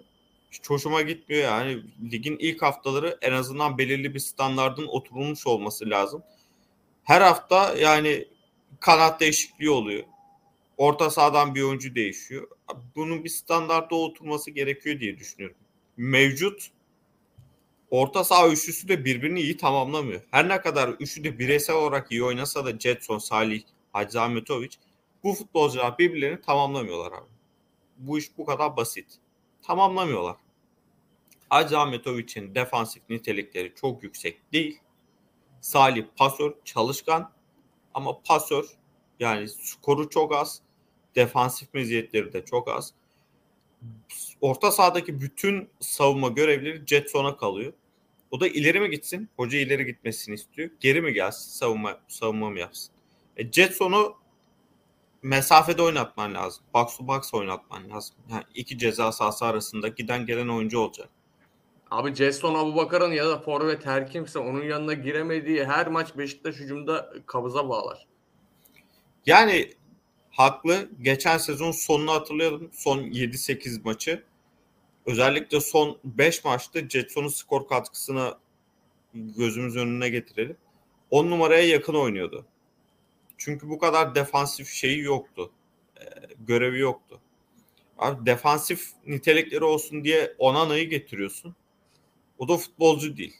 Hiç 0.50 0.70
hoşuma 0.70 1.02
gitmiyor 1.02 1.42
yani. 1.42 1.82
Ligin 2.12 2.36
ilk 2.38 2.62
haftaları 2.62 3.18
en 3.22 3.32
azından 3.32 3.78
belirli 3.78 4.14
bir 4.14 4.20
standardın 4.20 4.86
oturulmuş 4.86 5.46
olması 5.46 5.90
lazım. 5.90 6.22
Her 7.04 7.20
hafta 7.20 7.74
yani 7.74 8.28
kanat 8.80 9.20
değişikliği 9.20 9.70
oluyor. 9.70 10.04
Orta 10.76 11.10
sahadan 11.10 11.54
bir 11.54 11.62
oyuncu 11.62 11.94
değişiyor. 11.94 12.48
Bunun 12.96 13.24
bir 13.24 13.28
standartta 13.28 13.96
oturması 13.96 14.50
gerekiyor 14.50 15.00
diye 15.00 15.18
düşünüyorum. 15.18 15.56
Mevcut 15.96 16.70
orta 17.90 18.24
saha 18.24 18.48
üçlüsü 18.48 18.88
de 18.88 19.04
birbirini 19.04 19.40
iyi 19.40 19.56
tamamlamıyor. 19.56 20.22
Her 20.30 20.48
ne 20.48 20.60
kadar 20.60 20.88
üçü 20.88 21.24
de 21.24 21.38
bireysel 21.38 21.76
olarak 21.76 22.12
iyi 22.12 22.24
oynasa 22.24 22.64
da 22.64 22.78
Jetson, 22.78 23.18
Salih, 23.18 23.62
Hacı 23.92 24.20
Ahmetoviç 24.20 24.78
bu 25.24 25.34
futbolcular 25.34 25.98
birbirlerini 25.98 26.40
tamamlamıyorlar 26.40 27.12
abi. 27.12 27.28
Bu 27.98 28.18
iş 28.18 28.38
bu 28.38 28.44
kadar 28.44 28.76
basit. 28.76 29.18
Tamamlamıyorlar. 29.62 30.36
Hacı 31.50 31.78
Ahmetoviç'in 31.78 32.54
defansif 32.54 33.02
nitelikleri 33.10 33.74
çok 33.74 34.02
yüksek 34.02 34.52
değil. 34.52 34.80
Salih 35.60 36.04
pasör, 36.16 36.54
çalışkan 36.64 37.32
ama 37.94 38.22
pasör 38.22 38.64
yani 39.20 39.48
skoru 39.48 40.10
çok 40.10 40.34
az. 40.34 40.62
Defansif 41.14 41.74
meziyetleri 41.74 42.32
de 42.32 42.44
çok 42.44 42.68
az. 42.68 42.94
Orta 44.40 44.70
sahadaki 44.70 45.20
bütün 45.20 45.68
savunma 45.80 46.28
görevleri 46.28 46.82
Jetson'a 46.86 47.36
kalıyor. 47.36 47.72
O 48.30 48.40
da 48.40 48.48
ileri 48.48 48.80
mi 48.80 48.90
gitsin? 48.90 49.28
Hoca 49.36 49.58
ileri 49.58 49.86
gitmesini 49.86 50.34
istiyor. 50.34 50.70
Geri 50.80 51.00
mi 51.00 51.12
gelsin? 51.12 51.50
Savunma, 51.50 52.00
savunma 52.08 52.50
mı 52.50 52.58
yapsın? 52.58 52.94
E, 53.36 53.52
Jetson'u 53.52 54.16
mesafede 55.22 55.82
oynatman 55.82 56.34
lazım. 56.34 56.64
Box 56.74 56.96
to 56.96 57.08
box 57.08 57.34
oynatman 57.34 57.90
lazım. 57.90 58.16
Yani 58.30 58.44
iki 58.54 58.78
ceza 58.78 59.12
sahası 59.12 59.44
arasında 59.44 59.88
giden 59.88 60.26
gelen 60.26 60.48
oyuncu 60.48 60.78
olacak. 60.78 61.08
Abi 61.90 62.14
Jason 62.14 62.54
Abubakar'ın 62.54 63.12
ya 63.12 63.28
da 63.28 63.38
forvet 63.38 63.86
her 63.86 64.10
kimse 64.10 64.38
onun 64.38 64.62
yanına 64.62 64.92
giremediği 64.92 65.64
her 65.64 65.86
maç 65.86 66.18
Beşiktaş 66.18 66.56
hücumda 66.56 67.12
kabıza 67.26 67.68
bağlar. 67.68 68.06
Yani 69.26 69.72
haklı. 70.38 70.88
Geçen 71.02 71.38
sezon 71.38 71.70
sonunu 71.70 72.12
hatırlayalım. 72.12 72.70
Son 72.72 72.98
7-8 72.98 73.84
maçı. 73.84 74.22
Özellikle 75.06 75.60
son 75.60 75.98
5 76.04 76.44
maçta 76.44 76.88
Jetson'un 76.88 77.28
skor 77.28 77.68
katkısını 77.68 78.34
gözümüz 79.14 79.76
önüne 79.76 80.08
getirelim. 80.08 80.56
10 81.10 81.30
numaraya 81.30 81.68
yakın 81.68 81.94
oynuyordu. 81.94 82.46
Çünkü 83.36 83.68
bu 83.68 83.78
kadar 83.78 84.14
defansif 84.14 84.68
şeyi 84.68 85.00
yoktu. 85.00 85.50
Ee, 86.00 86.04
görevi 86.46 86.78
yoktu. 86.78 87.20
Abi 87.98 88.26
defansif 88.26 88.88
nitelikleri 89.06 89.64
olsun 89.64 90.04
diye 90.04 90.34
Onana'yı 90.38 90.90
getiriyorsun. 90.90 91.54
O 92.38 92.48
da 92.48 92.56
futbolcu 92.56 93.16
değil. 93.16 93.36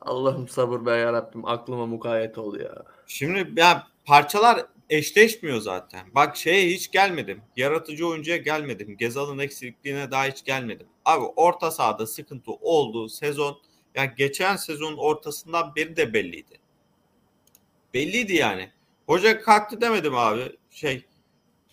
Allah'ım 0.00 0.48
sabır 0.48 0.86
be 0.86 0.90
yarabbim 0.90 1.44
aklıma 1.44 1.86
mukayyet 1.86 2.38
ol 2.38 2.60
ya. 2.60 2.84
Şimdi 3.06 3.60
ya 3.60 3.86
parçalar 4.04 4.66
eşleşmiyor 4.90 5.60
zaten. 5.60 6.06
Bak 6.14 6.36
şeye 6.36 6.68
hiç 6.68 6.90
gelmedim. 6.90 7.42
Yaratıcı 7.56 8.06
oyuncuya 8.08 8.36
gelmedim. 8.36 8.96
Gezal'ın 8.96 9.38
eksikliğine 9.38 10.10
daha 10.10 10.24
hiç 10.24 10.44
gelmedim. 10.44 10.86
Abi 11.04 11.24
orta 11.36 11.70
sahada 11.70 12.06
sıkıntı 12.06 12.52
olduğu 12.52 13.08
sezon 13.08 13.60
yani 13.94 14.10
geçen 14.16 14.56
sezonun 14.56 14.96
ortasından 14.96 15.74
beri 15.76 15.96
de 15.96 16.14
belliydi. 16.14 16.58
Belliydi 17.94 18.34
yani. 18.34 18.70
Hoca 19.06 19.40
kalktı 19.40 19.80
demedim 19.80 20.16
abi. 20.16 20.56
Şey 20.70 21.04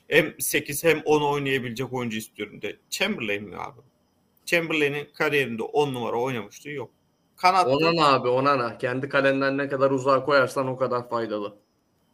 hem 0.08 0.40
8 0.40 0.84
hem 0.84 1.02
10 1.06 1.22
oynayabilecek 1.22 1.94
oyuncu 1.94 2.18
istiyorum 2.18 2.62
de. 2.62 2.78
Chamberlain 2.90 3.44
mi 3.44 3.58
abi? 3.58 3.82
Chamberlain'in 4.46 5.08
kariyerinde 5.14 5.64
10 5.64 5.94
numara 5.94 6.22
oynamıştı 6.22 6.70
yok. 6.70 6.92
Kanattı. 7.36 7.70
Onana 7.70 8.14
abi 8.14 8.28
Onana. 8.28 8.78
Kendi 8.78 9.10
kalenden 9.10 9.58
ne 9.58 9.70
kadar 9.70 9.92
uzağa 9.92 10.26
koyarsan 10.26 10.68
o 10.68 10.78
kadar 10.78 11.10
faydalı. 11.10 11.56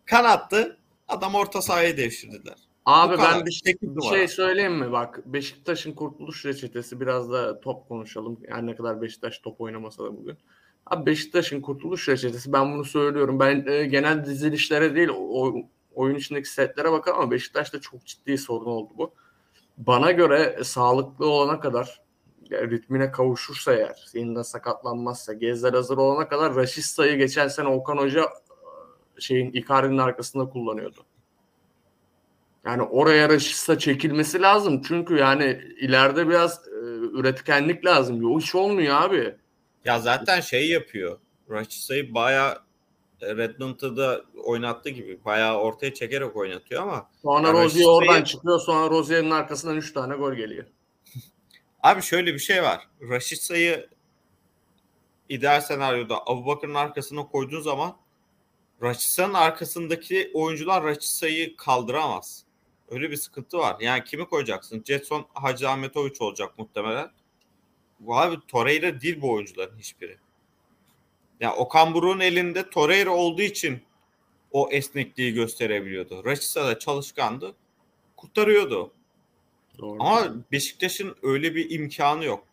Kanattı. 0.05 0.77
Adam 1.07 1.35
orta 1.35 1.61
sahaya 1.61 1.97
devşirdiler. 1.97 2.55
Abi 2.85 3.17
ben 3.17 3.45
bir, 3.45 3.51
şey- 3.51 3.77
bir 3.81 4.01
şey 4.01 4.27
söyleyeyim 4.27 4.75
mi? 4.75 4.91
Bak 4.91 5.21
Beşiktaş'ın 5.25 5.91
kurtuluş 5.91 6.45
reçetesi 6.45 7.01
biraz 7.01 7.31
da 7.31 7.59
top 7.59 7.87
konuşalım. 7.87 8.39
Yani 8.49 8.67
ne 8.67 8.75
kadar 8.75 9.01
Beşiktaş 9.01 9.39
top 9.39 9.61
oynamasa 9.61 10.03
da 10.03 10.17
bugün. 10.17 10.37
Abi 10.85 11.05
Beşiktaş'ın 11.05 11.61
kurtuluş 11.61 12.09
reçetesi 12.09 12.53
ben 12.53 12.73
bunu 12.73 12.85
söylüyorum. 12.85 13.39
Ben 13.39 13.65
e, 13.67 13.85
genel 13.85 14.25
dizilişlere 14.25 14.95
değil 14.95 15.09
o, 15.17 15.53
oyun 15.93 16.15
içindeki 16.15 16.49
setlere 16.49 16.91
bakarım 16.91 17.19
ama 17.19 17.31
Beşiktaş'ta 17.31 17.81
çok 17.81 18.05
ciddi 18.05 18.37
sorun 18.37 18.65
oldu 18.65 18.93
bu. 18.97 19.13
Bana 19.77 20.11
göre 20.11 20.59
sağlıklı 20.63 21.27
olana 21.29 21.59
kadar 21.59 22.01
yani 22.49 22.71
ritmine 22.71 23.11
kavuşursa 23.11 23.73
eğer, 23.73 24.05
yeniden 24.13 24.41
sakatlanmazsa, 24.41 25.33
Gezler 25.33 25.73
hazır 25.73 25.97
olana 25.97 26.27
kadar 26.27 26.55
Raşista'yı 26.55 27.17
geçen 27.17 27.47
sene 27.47 27.67
Okan 27.67 27.97
Hoca 27.97 28.21
e, 28.21 28.25
şeyin 29.19 29.51
Icardi'nin 29.51 29.97
arkasında 29.97 30.49
kullanıyordu. 30.49 31.05
Yani 32.65 32.81
oraya 32.81 33.29
Raşista 33.29 33.79
çekilmesi 33.79 34.41
lazım. 34.41 34.81
Çünkü 34.87 35.15
yani 35.17 35.61
ileride 35.79 36.29
biraz 36.29 36.67
e, 36.67 36.79
üretkenlik 37.13 37.85
lazım. 37.85 38.33
O 38.33 38.39
iş 38.39 38.55
olmuyor 38.55 39.01
abi. 39.01 39.35
Ya 39.85 39.99
zaten 39.99 40.41
şey 40.41 40.69
yapıyor. 40.69 41.19
Rachitsa'yı 41.49 42.13
bayağı 42.13 42.59
e, 43.21 43.35
Redmond'ı 43.35 43.97
da 43.97 44.21
oynattığı 44.43 44.89
gibi 44.89 45.19
bayağı 45.25 45.57
ortaya 45.57 45.93
çekerek 45.93 46.35
oynatıyor 46.35 46.81
ama 46.81 47.09
Sonra 47.21 47.47
Ya 47.47 47.53
Rozier 47.53 47.85
oradan 47.85 48.23
çıkıyor. 48.23 48.59
Sonra 48.59 48.89
Rozier'in 48.89 49.31
arkasından 49.31 49.77
3 49.77 49.93
tane 49.93 50.15
gol 50.15 50.33
geliyor. 50.33 50.65
abi 51.83 52.01
şöyle 52.01 52.33
bir 52.33 52.39
şey 52.39 52.63
var. 52.63 52.87
Rachitsa'yı 53.01 53.89
ideal 55.29 55.61
senaryoda 55.61 56.21
Abubakar'ın 56.25 56.73
arkasına 56.73 57.27
koyduğun 57.27 57.61
zaman 57.61 57.97
Rachitsa'nın 58.81 59.33
arkasındaki 59.33 60.31
oyuncular 60.33 60.83
Rachitsa'yı 60.83 61.55
kaldıramaz. 61.55 62.45
Öyle 62.89 63.11
bir 63.11 63.15
sıkıntı 63.15 63.57
var. 63.57 63.77
Yani 63.79 64.03
kimi 64.03 64.25
koyacaksın? 64.25 64.83
Jetson 64.87 65.25
Hacı 65.33 65.69
Ahmetoviç 65.69 66.21
olacak 66.21 66.57
muhtemelen. 66.57 67.11
Abi 68.07 68.37
Torreira 68.47 69.01
değil 69.01 69.21
bu 69.21 69.31
oyuncuların 69.31 69.77
hiçbiri. 69.77 70.17
Ya 71.39 71.55
Okan 71.55 71.93
Buruk'un 71.93 72.19
elinde 72.19 72.69
Torreira 72.69 73.09
olduğu 73.09 73.41
için 73.41 73.81
o 74.51 74.69
esnekliği 74.71 75.33
gösterebiliyordu. 75.33 76.25
Rashica 76.25 76.65
da 76.65 76.79
çalışkandı. 76.79 77.55
Kurtarıyordu. 78.17 78.91
Doğru. 79.77 80.03
Ama 80.03 80.35
Beşiktaş'ın 80.51 81.15
öyle 81.21 81.55
bir 81.55 81.69
imkanı 81.69 82.25
yok. 82.25 82.47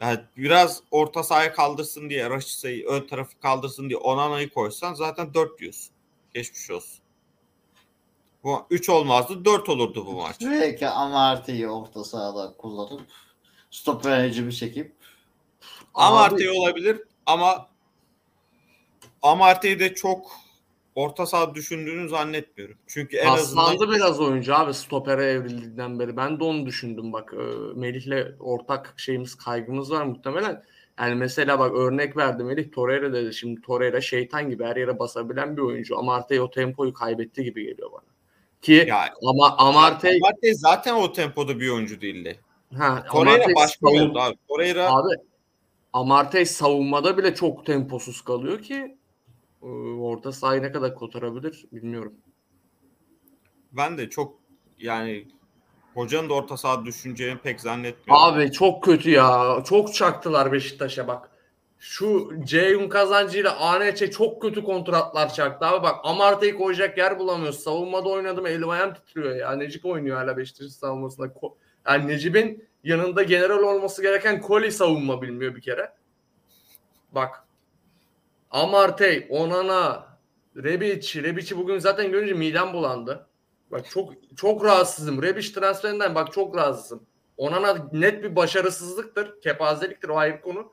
Yani 0.00 0.20
biraz 0.36 0.82
orta 0.90 1.22
sahaya 1.22 1.52
kaldırsın 1.52 2.10
diye 2.10 2.30
Raşitsa'yı 2.30 2.86
ön 2.86 3.06
tarafı 3.06 3.40
kaldırsın 3.40 3.88
diye 3.88 3.98
Onana'yı 3.98 4.50
koysan 4.50 4.94
zaten 4.94 5.34
4 5.34 5.58
diyorsun. 5.58 5.94
Geçmiş 6.34 6.70
olsun. 6.70 6.98
Bu 8.44 8.66
3 8.70 8.88
olmazdı 8.88 9.44
4 9.44 9.68
olurdu 9.68 10.06
bu 10.06 10.12
maç. 10.12 10.36
Belki 10.40 10.88
Amarty'yi 10.88 11.68
orta 11.68 12.04
sahada 12.04 12.54
kullanıp 12.56 13.02
stoper 13.70 14.32
bir 14.32 14.52
çekip 14.52 14.92
Amartey 15.94 16.50
olabilir 16.50 17.02
ama 17.26 17.68
Amartey'i 19.22 19.80
de 19.80 19.94
çok 19.94 20.32
orta 20.98 21.26
saha 21.26 21.54
düşündüğünü 21.54 22.08
zannetmiyorum. 22.08 22.76
Çünkü 22.86 23.16
en 23.16 23.26
azından 23.26 23.64
Paslandı 23.66 23.94
biraz 23.94 24.20
oyuncu 24.20 24.54
abi 24.54 24.74
stopere 24.74 25.24
evrildiğinden 25.24 25.98
beri. 25.98 26.16
Ben 26.16 26.40
de 26.40 26.44
onu 26.44 26.66
düşündüm 26.66 27.12
bak. 27.12 27.34
e, 27.34 27.42
Melih'le 27.78 28.26
ortak 28.40 28.94
şeyimiz 28.96 29.34
kaygımız 29.34 29.90
var 29.90 30.02
muhtemelen. 30.04 30.62
Yani 31.00 31.14
mesela 31.14 31.58
bak 31.58 31.72
örnek 31.76 32.16
verdi 32.16 32.44
Melih 32.44 32.72
Torreira 32.72 33.12
dedi. 33.12 33.34
Şimdi 33.34 33.60
Torreira 33.60 34.00
şeytan 34.00 34.50
gibi 34.50 34.64
her 34.64 34.76
yere 34.76 34.98
basabilen 34.98 35.56
bir 35.56 35.62
oyuncu. 35.62 35.98
Amartey 35.98 36.40
o 36.40 36.50
tempoyu 36.50 36.92
kaybetti 36.92 37.44
gibi 37.44 37.64
geliyor 37.66 37.92
bana. 37.92 38.08
Ki 38.62 38.84
ya 38.88 39.14
ama 39.28 39.56
Amartey 39.58 40.16
Amartey 40.22 40.54
zaten 40.54 40.94
o 40.94 41.12
tempoda 41.12 41.60
bir 41.60 41.68
oyuncu 41.68 42.00
değildi. 42.00 42.40
ha, 42.78 43.04
Torreira 43.12 43.34
Amartey 43.34 43.54
başka 43.54 43.86
savun- 43.86 44.10
oldu 44.10 44.18
abi. 44.20 44.36
Torreira 44.48 44.92
Abi 44.92 45.08
Amartey 45.92 46.46
savunmada 46.46 47.16
bile 47.18 47.34
çok 47.34 47.66
temposuz 47.66 48.20
kalıyor 48.20 48.62
ki 48.62 48.97
orta 50.00 50.32
sahayı 50.32 50.62
ne 50.62 50.72
kadar 50.72 50.94
kotarabilir 50.94 51.66
bilmiyorum. 51.72 52.14
ben 53.72 53.98
de 53.98 54.10
çok 54.10 54.34
yani 54.78 55.28
hocanın 55.94 56.28
da 56.28 56.34
orta 56.34 56.56
saha 56.56 56.84
düşüneceğini 56.84 57.38
pek 57.38 57.60
zannetmiyorum. 57.60 58.24
Abi 58.24 58.50
çok 58.52 58.84
kötü 58.84 59.10
ya. 59.10 59.62
Çok 59.66 59.94
çaktılar 59.94 60.52
Beşiktaş'a 60.52 61.08
bak. 61.08 61.30
Şu 61.78 62.30
Ceyhun 62.44 62.88
Kazancı 62.88 63.38
ile 63.38 63.48
ANC 63.50 64.10
çok 64.10 64.42
kötü 64.42 64.64
kontratlar 64.64 65.34
çaktı 65.34 65.66
abi 65.66 65.82
bak 65.82 65.96
Amartey'i 66.04 66.54
koyacak 66.54 66.98
yer 66.98 67.18
bulamıyoruz. 67.18 67.60
Savunmada 67.60 68.08
oynadım 68.08 68.46
elim 68.46 68.68
ayağım 68.68 68.94
titriyor 68.94 69.36
ya. 69.36 69.52
Necip 69.52 69.84
oynuyor 69.86 70.16
hala 70.16 70.36
Beşiktaş'ın 70.36 70.68
savunmasında. 70.70 71.26
Ko- 71.26 71.54
Yani 71.86 72.08
Necip'in 72.08 72.64
yanında 72.84 73.22
general 73.22 73.62
olması 73.62 74.02
gereken 74.02 74.40
Koli 74.40 74.72
savunma 74.72 75.22
bilmiyor 75.22 75.54
bir 75.56 75.60
kere. 75.60 75.92
Bak 77.12 77.44
Amartey, 78.50 79.26
Onana, 79.30 80.06
Rebic, 80.56 81.22
Rebic'i 81.22 81.56
bugün 81.56 81.78
zaten 81.78 82.10
görünce 82.10 82.34
midem 82.34 82.72
bulandı. 82.72 83.26
Bak 83.70 83.90
çok 83.90 84.12
çok 84.36 84.64
rahatsızım. 84.64 85.22
Rebic 85.22 85.52
transferinden 85.52 86.14
bak 86.14 86.32
çok 86.32 86.56
rahatsızım. 86.56 87.02
Onana 87.36 87.88
net 87.92 88.22
bir 88.22 88.36
başarısızlıktır. 88.36 89.40
Kepazeliktir 89.40 90.08
o 90.08 90.16
ayrı 90.16 90.40
konu. 90.40 90.72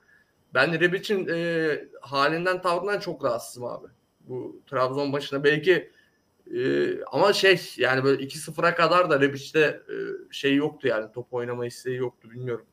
Ben 0.53 0.79
Rebic'in 0.79 1.27
e, 1.27 1.79
halinden 2.01 2.61
tavrından 2.61 2.99
çok 2.99 3.23
rahatsızım 3.23 3.65
abi. 3.65 3.87
Bu 4.19 4.61
Trabzon 4.69 5.13
başına 5.13 5.43
belki 5.43 5.91
e, 6.55 6.89
ama 7.03 7.33
şey 7.33 7.73
yani 7.77 8.03
böyle 8.03 8.23
2-0'a 8.23 8.75
kadar 8.75 9.09
da 9.09 9.21
Rebic'te 9.21 9.59
e, 9.59 9.95
şey 10.31 10.55
yoktu 10.55 10.87
yani 10.87 11.11
top 11.11 11.33
oynama 11.33 11.65
isteği 11.65 11.95
yoktu 11.95 12.31
bilmiyorum. 12.31 12.65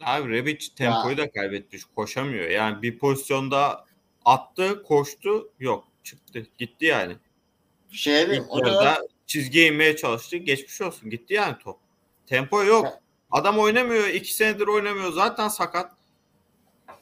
Abi 0.00 0.30
Rebic 0.30 0.66
tempoyu 0.76 1.16
da 1.16 1.30
kaybetti. 1.30 1.78
Koşamıyor. 1.94 2.50
Yani 2.50 2.82
bir 2.82 2.98
pozisyonda 2.98 3.84
attı, 4.28 4.82
koştu, 4.82 5.50
yok. 5.60 5.84
Çıktı. 6.04 6.46
Gitti 6.58 6.84
yani. 6.84 7.16
şey 7.90 8.26
mi? 8.26 8.42
O 8.48 8.64
da 8.64 9.08
çizgiye 9.26 9.66
inmeye 9.66 9.96
çalıştı. 9.96 10.36
Geçmiş 10.36 10.80
olsun. 10.80 11.10
Gitti 11.10 11.34
yani 11.34 11.56
top. 11.64 11.76
Tempo 12.26 12.64
yok. 12.64 12.86
Adam 13.30 13.58
oynamıyor. 13.58 14.08
iki 14.08 14.34
senedir 14.34 14.66
oynamıyor. 14.66 15.12
Zaten 15.12 15.48
sakat. 15.48 15.92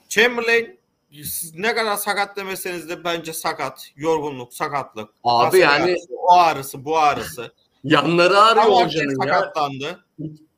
Chamberlain 0.09 0.79
siz 1.13 1.55
ne 1.55 1.75
kadar 1.75 1.97
sakat 1.97 2.37
demeseniz 2.37 2.89
de 2.89 3.05
bence 3.05 3.33
sakat. 3.33 3.93
Yorgunluk, 3.97 4.55
sakatlık. 4.55 5.11
Abi 5.25 5.59
yani- 5.59 5.85
ağrısı, 5.85 6.17
o 6.17 6.33
ağrısı, 6.33 6.85
bu 6.85 6.99
ağrısı. 6.99 7.55
Yanları 7.85 8.39
ağrıyor 8.39 8.85
hocanın 8.85 9.11
ya. 9.11 9.17
sakatlandı. 9.27 10.05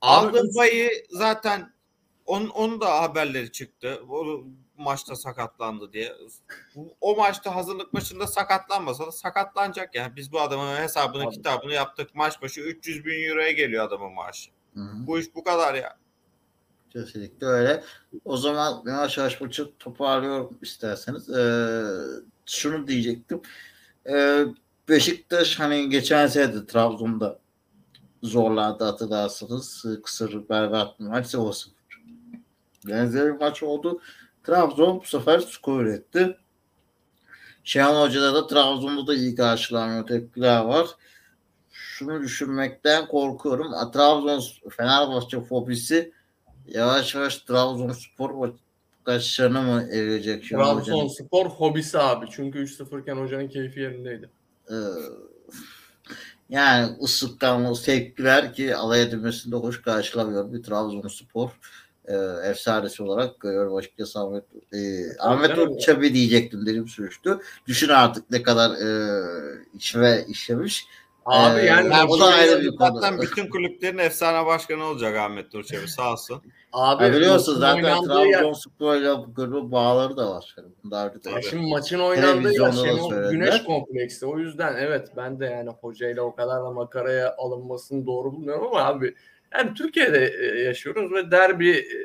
Aldığı 0.01 0.55
payı 0.57 0.91
zaten 1.11 1.73
onun, 2.27 2.49
onun 2.49 2.81
da 2.81 3.03
haberleri 3.03 3.53
çıktı. 3.53 4.03
O 4.09 4.45
maçta 4.79 5.17
sakatlandı 5.17 5.93
diye. 5.93 6.17
Bu- 6.75 6.95
O 7.01 7.17
maçta 7.17 7.55
hazırlık 7.55 7.93
maçında 7.93 8.27
sakatlanmasa 8.27 9.07
da 9.07 9.13
sakatlanacak 9.13 9.95
yani. 9.95 10.17
Biz 10.17 10.33
bu 10.33 10.41
adamın 10.41 10.77
hesabını 10.77 11.23
Abi. 11.23 11.35
kitabını 11.35 11.73
yaptık. 11.73 12.15
Maç 12.15 12.43
başı 12.43 12.61
300 12.61 13.05
bin 13.05 13.29
euroya 13.31 13.51
geliyor 13.51 13.85
adamın 13.85 14.13
maaşı. 14.13 14.51
Hı 14.75 14.81
hı. 14.81 15.07
Bu 15.07 15.19
iş 15.19 15.35
bu 15.35 15.45
kadar 15.45 15.75
ya. 15.75 15.97
Kesinlikle 16.91 17.47
öyle. 17.47 17.85
O 18.25 18.37
zaman 18.37 18.83
yavaş 18.87 19.19
yavaş 19.19 19.41
maçı 19.41 19.71
toparlıyorum 19.79 20.59
isterseniz. 20.63 21.31
Ee, 21.31 21.83
şunu 22.47 22.87
diyecektim. 22.87 23.41
Ee, 24.11 24.45
Beşiktaş 24.89 25.61
hani 25.61 25.89
geçen 25.91 26.27
sene 26.27 26.55
de 26.55 26.67
Trabzon'da 26.67 27.39
zorlandı 28.23 28.85
hatırlarsınız. 28.85 29.85
Kısır 30.05 30.49
berbat 30.49 31.01
bir 31.01 31.05
maç 31.05 31.27
0 31.27 31.67
Benzer 32.87 33.35
bir 33.35 33.41
maç 33.41 33.63
oldu. 33.63 34.01
Trabzon 34.49 35.01
bu 35.01 35.05
sefer 35.05 35.39
skor 35.39 35.81
üretti. 35.81 36.37
Şenol 37.65 38.07
Hoca'da 38.07 38.35
da 38.35 38.47
Trabzon'da 38.47 39.07
da 39.07 39.15
iyi 39.15 39.35
karşılanmıyor 39.35 40.07
tepkiler 40.07 40.61
var. 40.61 40.87
şunu 41.71 42.23
düşünmekten 42.23 43.07
korkuyorum. 43.07 43.73
Trabzon 43.93 44.43
Fenerbahçe 44.71 45.41
fobisi 45.41 46.13
yavaş 46.67 47.15
yavaş 47.15 47.37
Trabzonspor 47.37 48.55
kaçışlarına 49.05 49.63
mı 49.63 49.89
hocanın? 50.81 50.99
Trabzonspor 50.99 51.47
hobisi 51.47 51.99
abi. 51.99 52.27
Çünkü 52.31 52.59
3-0 52.59 53.03
iken 53.03 53.17
hocanın 53.17 53.49
keyfi 53.49 53.81
yerindeydi. 53.81 54.31
Ee, 54.71 54.75
yani 56.51 56.97
ıslıktan 57.03 57.65
o 57.65 57.75
tepkiler 57.75 58.53
ki 58.53 58.77
alay 58.77 59.03
edilmesinde 59.03 59.57
hoş 59.57 59.83
karşılamıyorum. 59.83 60.53
Bir 60.53 60.63
Trabzonspor 60.63 61.51
e, 62.09 62.49
efsanesi 62.51 63.03
olarak 63.03 63.41
görüyorum 63.41 63.77
açıkçası 63.77 64.19
Ahmet. 64.21 64.45
E, 64.73 64.79
Ahmet. 65.19 65.59
Uçabi 65.59 66.15
diyecektim 66.15 66.67
dedim 66.67 66.89
sürüştü. 66.89 67.39
Düşün 67.67 67.89
artık 67.89 68.31
ne 68.31 68.43
kadar 68.43 68.71
e, 68.71 68.89
içime 69.75 70.25
işlemiş. 70.29 70.87
Abi 71.27 71.61
Ee, 71.61 71.65
yani 71.65 71.91
ben- 71.91 72.07
o 72.07 72.21
da 72.21 72.25
ayrı 72.25 72.61
bir 72.63 72.71
zaten 72.79 73.17
konu. 73.17 73.23
bütün 73.23 73.51
kulüplerin 73.51 73.99
efsane 73.99 74.47
başkanı 74.47 74.85
olacak 74.85 75.17
Ahmet 75.17 75.55
Nurçevi 75.55 75.89
sağ 75.89 76.13
olsun. 76.13 76.43
abi 76.73 77.05
Ya 77.05 77.13
biliyorsunuz 77.13 77.59
maçın 77.61 77.83
zaten 77.83 78.05
Trabzonspor'la 78.05 79.25
grubu 79.37 79.73
bağları 79.73 80.17
da 80.17 80.31
var. 80.31 80.57
Daha 80.91 81.07
önce 81.09 81.31
Ya 81.31 81.43
şimdi 81.43 81.67
maçın 81.71 81.99
oynandığı 81.99 82.59
da 82.59 82.73
Şenol. 82.73 83.31
Güneş 83.31 83.63
kompleksi. 83.65 84.27
O 84.27 84.39
yüzden 84.39 84.75
evet 84.77 85.09
ben 85.17 85.41
de 85.41 85.45
yani 85.47 85.71
hocayla 85.71 86.23
o 86.23 86.35
kadar 86.35 86.63
da 86.65 86.71
makaraya 86.71 87.35
alınmasını 87.39 88.07
doğru 88.07 88.33
bulmuyorum 88.33 88.67
ama 88.67 88.85
abi 88.85 89.15
yani 89.55 89.75
Türkiye'de 89.75 90.35
e, 90.41 90.63
yaşıyoruz 90.63 91.13
ve 91.13 91.31
derbi 91.31 91.71
e, 91.71 92.01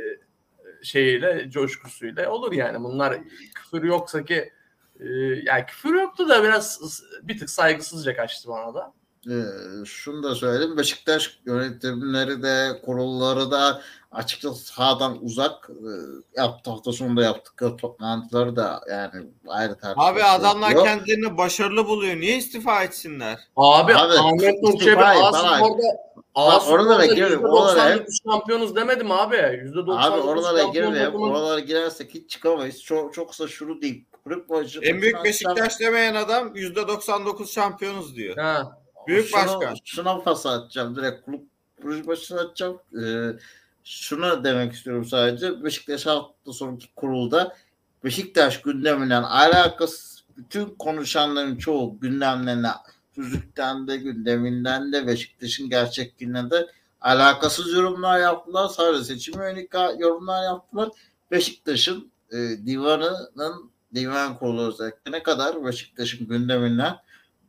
şeyiyle 0.84 1.50
coşkusuyla 1.52 2.32
olur 2.32 2.52
yani 2.52 2.84
bunlar 2.84 3.18
küfür 3.56 3.84
yoksa 3.84 4.26
ki 4.26 4.54
e, 5.00 5.06
yani 5.44 5.66
küfür 5.66 5.96
yoktu 5.96 6.30
da 6.30 6.44
biraz 6.44 6.80
bir 7.24 7.40
tık 7.40 7.50
saygısızca 7.50 8.16
kaçtı 8.16 8.50
bana 8.50 8.74
da. 8.74 8.94
Ee, 9.30 9.86
şunu 9.86 10.24
da 10.24 10.36
söyleyeyim. 10.36 10.78
Beşiktaş 10.78 11.40
yönetimleri 11.46 12.44
de 12.44 12.82
kurulları 12.86 13.52
da 13.52 13.82
açıkçası 14.12 14.66
sahadan 14.66 15.26
uzak 15.26 15.70
e, 15.70 15.92
yaptı. 16.42 16.72
Hafta 16.72 16.92
sonunda 16.92 17.24
yaptıkları 17.24 17.78
toplantıları 17.78 18.56
da 18.56 18.82
yani 18.90 19.28
ayrı 19.48 19.78
tartışma. 19.78 20.06
Abi 20.06 20.24
adamlar 20.24 20.72
yok. 20.72 20.86
kendilerini 20.86 21.38
başarılı 21.38 21.88
buluyor. 21.88 22.16
Niye 22.16 22.38
istifa 22.38 22.84
etsinler? 22.84 23.40
Abi, 23.56 23.96
Abi, 23.96 24.14
Ahmet 24.14 24.64
Nurçebi 24.64 25.04
Aspor'da 25.04 26.13
Bak, 26.36 26.68
oralara 26.68 27.06
girelim, 27.06 27.44
oralara- 27.44 27.90
%99 27.96 28.20
şampiyonuz 28.24 28.76
demedim 28.76 29.12
abi. 29.12 29.36
%99 29.36 30.14
Abi 30.14 30.22
oralara 30.22 30.58
takımın- 30.58 31.30
Oralara 31.30 31.60
girersek 31.60 32.14
hiç 32.14 32.30
çıkamayız. 32.30 32.84
Çok, 32.84 33.14
çoksa 33.14 33.48
şunu 33.48 33.82
deyip 33.82 34.06
kulüp 34.24 34.50
maçı. 34.50 34.80
En 34.80 35.02
büyük 35.02 35.24
Beşiktaş 35.24 35.80
demeyen 35.80 36.16
adam 36.16 36.56
%99 36.56 37.52
şampiyonuz 37.54 38.16
diyor. 38.16 38.38
Ha. 38.38 38.78
Büyük 39.08 39.28
şunu, 39.28 39.40
başkan. 39.40 39.76
Şuna 39.86 40.20
pas 40.20 40.46
atacağım. 40.46 40.96
Direkt 40.96 41.26
kulüp 41.26 41.42
kuruş 41.82 42.08
başına 42.08 42.42
atacağım. 42.42 42.78
Ee, 43.04 43.30
şunu 43.84 44.44
demek 44.44 44.74
istiyorum 44.74 45.06
sadece. 45.06 45.64
Beşiktaş 45.64 46.06
hafta 46.06 46.54
sonraki 46.54 46.88
kurulda 46.96 47.56
Beşiktaş 48.04 48.62
gündeminden 48.62 49.24
alakası 49.24 50.24
bütün 50.38 50.66
konuşanların 50.66 51.58
çoğu 51.58 52.00
gündemlerine 52.00 52.68
tüzükten 53.16 53.88
de 53.88 53.98
gündeminden 53.98 54.94
de 54.94 55.08
Beşiktaş'ın 55.08 55.70
gerçekliğinden 55.70 56.52
de 56.52 56.68
alakasız 57.02 57.74
yorumlar 57.74 58.20
yaptılar. 58.20 58.68
Sadece 58.68 59.04
seçime 59.04 59.46
yönelik 59.46 59.74
yorumlar 60.00 60.44
yaptılar. 60.44 60.90
Beşiktaş'ın 61.32 62.12
e, 62.32 62.38
divanının 62.66 63.72
divan 63.96 64.38
kurulu 64.38 64.68
özellikle 64.68 65.12
ne 65.12 65.24
kadar 65.24 65.66
Beşiktaş'ın 65.66 66.28
gündeminden 66.28 66.96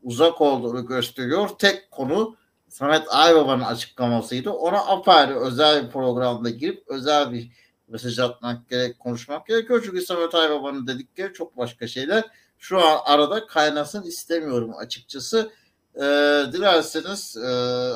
uzak 0.02 0.40
olduğunu 0.40 0.86
gösteriyor. 0.86 1.48
Tek 1.58 1.90
konu 1.90 2.36
Samet 2.68 3.02
Aybaba'nın 3.08 3.64
açıklamasıydı. 3.64 4.50
Ona 4.50 4.78
apayrı 4.78 5.40
özel 5.40 5.86
bir 5.86 5.90
programda 5.90 6.50
girip 6.50 6.84
özel 6.88 7.32
bir 7.32 7.50
mesaj 7.88 8.18
atmak 8.18 8.68
gerek, 8.68 8.98
konuşmak 8.98 9.46
gerekiyor. 9.46 9.82
Çünkü 9.84 10.02
Samet 10.02 10.34
Aybaba'nın 10.34 10.86
dedikleri 10.86 11.32
çok 11.32 11.56
başka 11.56 11.86
şeyler. 11.86 12.24
Şu 12.64 12.80
an 12.80 13.00
arada 13.04 13.46
kaynasın 13.46 14.02
istemiyorum 14.02 14.70
açıkçası. 14.78 15.52
Ee, 15.96 16.00
dilerseniz 16.52 17.36
e, 17.36 17.46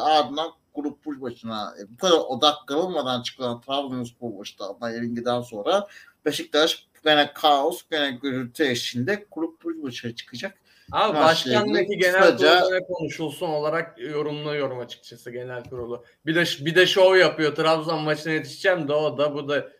ardından 0.01 0.51
grup 0.75 1.05
push 1.05 1.21
başına 1.21 1.75
e, 1.81 1.91
bu 1.91 1.97
kadar 1.97 2.19
odaklanılmadan 2.19 3.23
çıkan 3.23 3.61
Trabzonspor 3.61 4.31
maçlarından 4.31 4.91
yenilgiden 4.91 5.41
sonra 5.41 5.89
Beşiktaş 6.25 6.87
gene 7.05 7.33
kaos, 7.33 7.83
gene 7.91 8.11
gürültü 8.11 8.65
eşliğinde 8.65 9.27
grup 9.33 9.61
push 9.61 9.83
başına 9.83 10.15
çıkacak. 10.15 10.59
Abi 10.93 11.19
başkanlık 11.19 11.89
genel 11.89 12.21
kısaca- 12.21 12.61
kurulda 12.61 12.79
ne 12.79 12.87
konuşulsun 12.87 13.49
olarak 13.49 14.01
yorumluyorum 14.01 14.79
açıkçası 14.79 15.31
genel 15.31 15.65
kurulu. 15.65 16.05
Bir 16.27 16.35
de 16.35 16.45
bir 16.61 16.75
de 16.75 16.87
şov 16.87 17.17
yapıyor. 17.17 17.55
Trabzon 17.55 18.03
maçına 18.03 18.33
yetişeceğim 18.33 18.89
de 18.89 18.93
o 18.93 19.19
da 19.19 19.35
bu 19.35 19.49
da 19.49 19.59
e, 19.59 19.71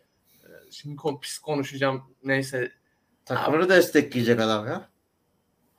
şimdi 0.71 0.97
pis 1.21 1.39
konuşacağım. 1.39 2.03
Neyse. 2.23 2.78
Takımını 3.29 3.69
destekleyecek 3.69 4.39
adam 4.39 4.67
ya. 4.67 4.89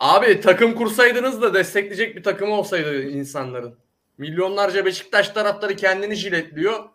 Abi 0.01 0.41
takım 0.41 0.75
kursaydınız 0.75 1.43
da 1.43 1.55
destekleyecek 1.55 2.17
bir 2.17 2.23
takım 2.23 2.51
olsaydı 2.51 3.03
insanların. 3.03 3.75
Milyonlarca 4.19 4.85
Beşiktaş 4.85 5.29
taraftarı 5.29 5.77
kendini 5.77 6.15
jiletliyor. 6.15 6.89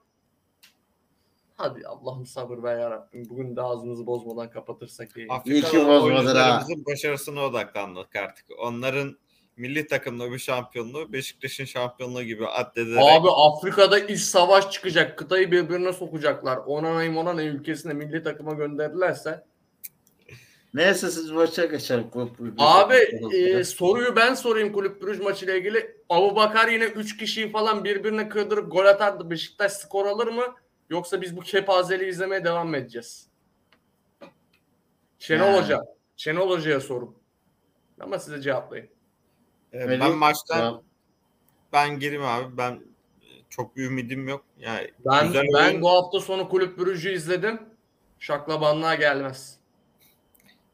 Hadi 1.55 1.87
Allah'ım 1.87 2.25
sabır 2.25 2.63
ver 2.63 2.79
yarabbim. 2.79 3.29
Bugün 3.29 3.55
de 3.55 3.61
ağzımızı 3.61 4.05
bozmadan 4.05 4.49
kapatırsak 4.49 5.17
iyi. 5.17 5.27
Afrikalı 5.29 6.01
oyuncularımızın 6.01 6.85
başarısına 6.85 7.41
odaklandık 7.45 8.15
artık. 8.15 8.45
Onların 8.59 9.17
milli 9.57 9.87
takımda 9.87 10.31
bir 10.31 10.39
şampiyonluğu 10.39 11.13
Beşiktaş'ın 11.13 11.65
şampiyonluğu 11.65 12.23
gibi 12.23 12.47
addederek 12.47 13.03
Abi 13.03 13.27
Afrika'da 13.29 13.99
iç 13.99 14.19
savaş 14.19 14.71
çıkacak. 14.71 15.17
Kıtayı 15.17 15.51
birbirine 15.51 15.93
sokacaklar. 15.93 16.57
Onanay 16.57 17.09
Monanay 17.09 17.47
ülkesine 17.47 17.93
milli 17.93 18.23
takıma 18.23 18.53
gönderirlerse. 18.53 19.45
Neyse 20.75 21.11
siz 21.11 21.31
maça 21.31 21.65
geçelim. 21.65 22.07
Grup 22.13 22.37
push 22.37 22.49
Abi 22.57 22.95
e, 23.33 23.63
soruyu 23.63 24.15
ben 24.15 24.33
sorayım 24.33 24.73
Kulüp 24.73 25.01
Brüj 25.01 25.19
maçıyla 25.19 25.55
ilgili. 25.55 25.97
Abu 26.09 26.35
Bakar 26.35 26.67
yine 26.67 26.83
3 26.83 27.17
kişiyi 27.17 27.51
falan 27.51 27.83
birbirine 27.83 28.29
kırdırıp 28.29 28.71
gol 28.71 28.85
atardı. 28.85 29.29
Beşiktaş 29.29 29.71
skor 29.71 30.05
alır 30.05 30.27
mı? 30.27 30.43
Yoksa 30.89 31.21
biz 31.21 31.37
bu 31.37 31.41
kepazeliği 31.41 32.09
izlemeye 32.09 32.43
devam 32.43 32.69
mı 32.69 32.77
edeceğiz? 32.77 33.27
Şenol 35.19 35.45
Yani. 35.45 35.61
Hoca. 35.61 35.81
Şenol 36.17 36.49
Hoca'ya 36.49 36.79
sorun. 36.79 37.15
Ama 37.99 38.19
size 38.19 38.41
cevaplayın. 38.41 38.87
Melih, 39.73 39.99
ben 39.99 40.15
maçtan 40.15 40.59
ya, 40.59 40.81
ben 41.73 41.99
gireyim 41.99 42.25
abi. 42.25 42.57
Ben 42.57 42.79
çok 43.49 43.77
bir 43.77 43.85
ümidim 43.85 44.27
yok. 44.27 44.45
Yani 44.59 44.91
Ben 45.05 45.33
ben 45.33 45.47
oyun- 45.53 45.81
bu 45.81 45.89
hafta 45.89 46.19
sonu 46.19 46.49
Kulüp 46.49 46.79
Brüj'ü 46.79 47.11
izledim. 47.11 47.59
Şaklabanlığa 48.19 48.95
gelmez. 48.95 49.54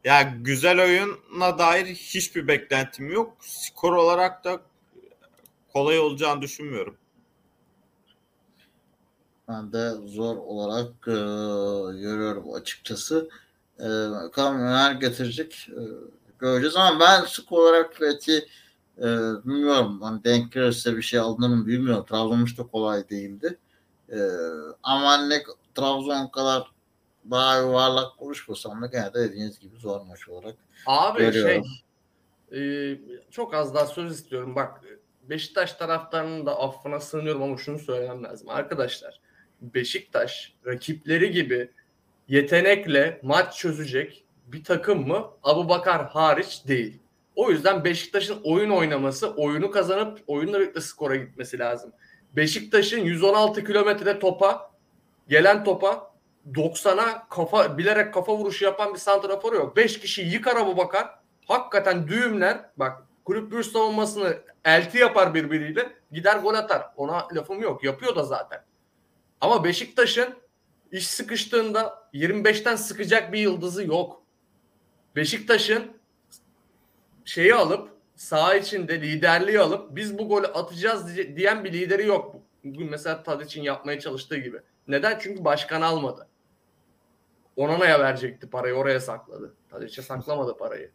Ya 0.03 0.21
güzel 0.21 0.81
oyuna 0.81 1.59
dair 1.59 1.85
hiçbir 1.85 2.47
beklentim 2.47 3.11
yok. 3.11 3.37
Skor 3.39 3.93
olarak 3.93 4.43
da 4.43 4.61
kolay 5.73 5.99
olacağını 5.99 6.41
düşünmüyorum. 6.41 6.97
Ben 9.47 9.73
de 9.73 9.91
zor 10.05 10.37
olarak 10.37 10.93
e, 11.07 11.13
görüyorum 12.01 12.53
açıkçası. 12.53 13.29
E, 13.79 13.83
bakalım 14.11 14.57
neler 14.57 14.91
getirecek 14.91 15.67
e, 15.69 15.81
göreceğiz 16.39 16.75
ama 16.75 16.99
ben 16.99 17.25
skor 17.25 17.57
olarak 17.59 18.01
belki 18.01 18.47
e, 18.97 19.07
bilmiyorum. 19.45 20.01
Hani 20.01 20.23
denk 20.23 20.51
gelirse 20.51 20.97
bir 20.97 21.01
şey 21.01 21.19
alınır 21.19 21.49
mı 21.49 21.67
bilmiyorum. 21.67 22.05
Trabzon 22.09 22.45
de 22.45 22.67
kolay 22.71 23.09
değildi. 23.09 23.57
E, 24.09 24.19
ama 24.83 25.17
ne 25.17 25.43
Trabzon 25.75 26.27
kadar 26.27 26.71
daha 27.31 27.57
yuvarlak 27.57 28.17
konuşmasam 28.17 28.81
da 28.81 28.85
gene 28.87 29.13
de 29.13 29.19
dediğiniz 29.19 29.59
gibi 29.59 29.77
zor 29.77 30.01
maç 30.01 30.29
olarak 30.29 30.55
Abi 30.85 31.19
görüyorum. 31.19 31.63
şey 32.51 32.91
e, 32.91 32.97
çok 33.31 33.53
az 33.53 33.75
daha 33.75 33.85
söz 33.85 34.11
istiyorum. 34.15 34.55
Bak 34.55 34.81
Beşiktaş 35.29 35.73
taraftarının 35.73 36.45
da 36.45 36.59
affına 36.59 36.99
sığınıyorum 36.99 37.43
ama 37.43 37.57
şunu 37.57 37.79
söylemem 37.79 38.23
lazım. 38.23 38.49
Arkadaşlar 38.49 39.19
Beşiktaş 39.61 40.53
rakipleri 40.65 41.31
gibi 41.31 41.71
yetenekle 42.27 43.19
maç 43.23 43.57
çözecek 43.57 44.23
bir 44.47 44.63
takım 44.63 45.07
mı? 45.07 45.31
Abu 45.43 45.69
Bakar 45.69 46.09
hariç 46.09 46.67
değil. 46.67 46.99
O 47.35 47.51
yüzden 47.51 47.83
Beşiktaş'ın 47.83 48.41
oyun 48.43 48.69
oynaması, 48.69 49.33
oyunu 49.33 49.71
kazanıp 49.71 50.19
oyunla 50.27 50.59
birlikte 50.59 50.81
skora 50.81 51.15
gitmesi 51.15 51.59
lazım. 51.59 51.91
Beşiktaş'ın 52.35 52.99
116 52.99 53.63
kilometre 53.63 54.19
topa, 54.19 54.71
gelen 55.29 55.63
topa 55.63 56.10
90'a 56.53 57.27
kafa 57.29 57.77
bilerek 57.77 58.13
kafa 58.13 58.35
vuruşu 58.37 58.65
yapan 58.65 58.93
bir 58.93 58.99
santrafor 58.99 59.53
yok. 59.53 59.77
5 59.77 59.99
kişi 59.99 60.21
yıkar 60.21 60.55
Abu 60.55 60.77
Bakar. 60.77 61.19
Hakikaten 61.47 62.07
düğümler 62.07 62.65
bak 62.77 63.03
kulüp 63.25 63.51
bir 63.51 63.63
savunmasını 63.63 64.37
elti 64.65 64.97
yapar 64.97 65.33
birbiriyle 65.33 65.93
gider 66.11 66.37
gol 66.37 66.53
atar. 66.53 66.83
Ona 66.97 67.27
lafım 67.35 67.61
yok. 67.61 67.83
Yapıyor 67.83 68.15
da 68.15 68.23
zaten. 68.23 68.63
Ama 69.41 69.63
Beşiktaş'ın 69.63 70.33
iş 70.91 71.07
sıkıştığında 71.07 72.09
25'ten 72.13 72.75
sıkacak 72.75 73.33
bir 73.33 73.39
yıldızı 73.39 73.83
yok. 73.87 74.21
Beşiktaş'ın 75.15 75.91
şeyi 77.25 77.55
alıp 77.55 77.89
saha 78.15 78.55
içinde 78.55 79.01
liderliği 79.01 79.59
alıp 79.59 79.95
biz 79.95 80.17
bu 80.17 80.27
golü 80.29 80.47
atacağız 80.47 81.15
diye- 81.15 81.35
diyen 81.35 81.63
bir 81.63 81.73
lideri 81.73 82.07
yok. 82.07 82.35
Bugün 82.63 82.89
mesela 82.89 83.23
Tadic'in 83.23 83.63
yapmaya 83.63 83.99
çalıştığı 83.99 84.37
gibi. 84.37 84.57
Neden? 84.87 85.19
Çünkü 85.19 85.45
başkan 85.45 85.81
almadı. 85.81 86.27
Onana'ya 87.55 87.99
verecekti 87.99 88.49
parayı 88.49 88.73
oraya 88.73 88.99
sakladı. 88.99 89.53
Tadic'e 89.69 90.01
saklamadı 90.01 90.57
parayı. 90.57 90.91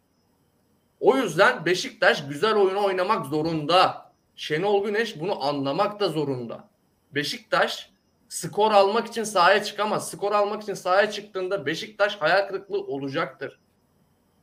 O 0.99 1.17
yüzden 1.17 1.65
Beşiktaş 1.65 2.27
güzel 2.27 2.55
oyunu 2.55 2.85
oynamak 2.85 3.25
zorunda. 3.25 4.11
Şenol 4.35 4.85
Güneş 4.85 5.19
bunu 5.19 5.43
anlamak 5.43 5.99
da 5.99 6.09
zorunda. 6.09 6.69
Beşiktaş 7.11 7.91
skor 8.29 8.71
almak 8.71 9.07
için 9.07 9.23
sahaya 9.23 9.63
çıkamaz. 9.63 10.11
Skor 10.11 10.31
almak 10.31 10.63
için 10.63 10.73
sahaya 10.73 11.11
çıktığında 11.11 11.65
Beşiktaş 11.65 12.15
hayal 12.15 12.47
kırıklığı 12.47 12.81
olacaktır. 12.81 13.59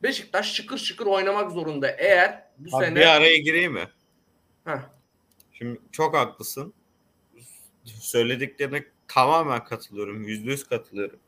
Beşiktaş 0.03 0.53
şıkır 0.53 0.77
şıkır 0.77 1.05
oynamak 1.05 1.51
zorunda. 1.51 1.87
Eğer 1.91 2.43
bu 2.57 2.77
Abi 2.77 2.85
sene 2.85 2.95
bir 2.95 3.15
araya 3.15 3.37
gireyim 3.37 3.73
mi? 3.73 3.87
Heh, 4.65 4.79
Şimdi 5.53 5.79
çok 5.91 6.15
haklısın. 6.15 6.73
Söylediklerine 7.83 8.85
tamamen 9.07 9.63
katılıyorum. 9.63 10.23
Yüzde 10.23 10.51
yüz 10.51 10.63
katılıyorum. 10.67 11.19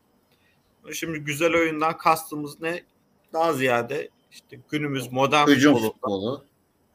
Şimdi 0.94 1.20
güzel 1.20 1.54
oyundan 1.56 1.98
kastımız 1.98 2.62
ne? 2.62 2.84
Daha 3.34 3.54
ziyade 3.54 4.10
işte 4.32 4.60
günümüz 4.72 5.12
modern 5.12 5.48
Hücum 5.48 5.74
futbolu. 5.74 5.92
futbolu. 5.94 6.44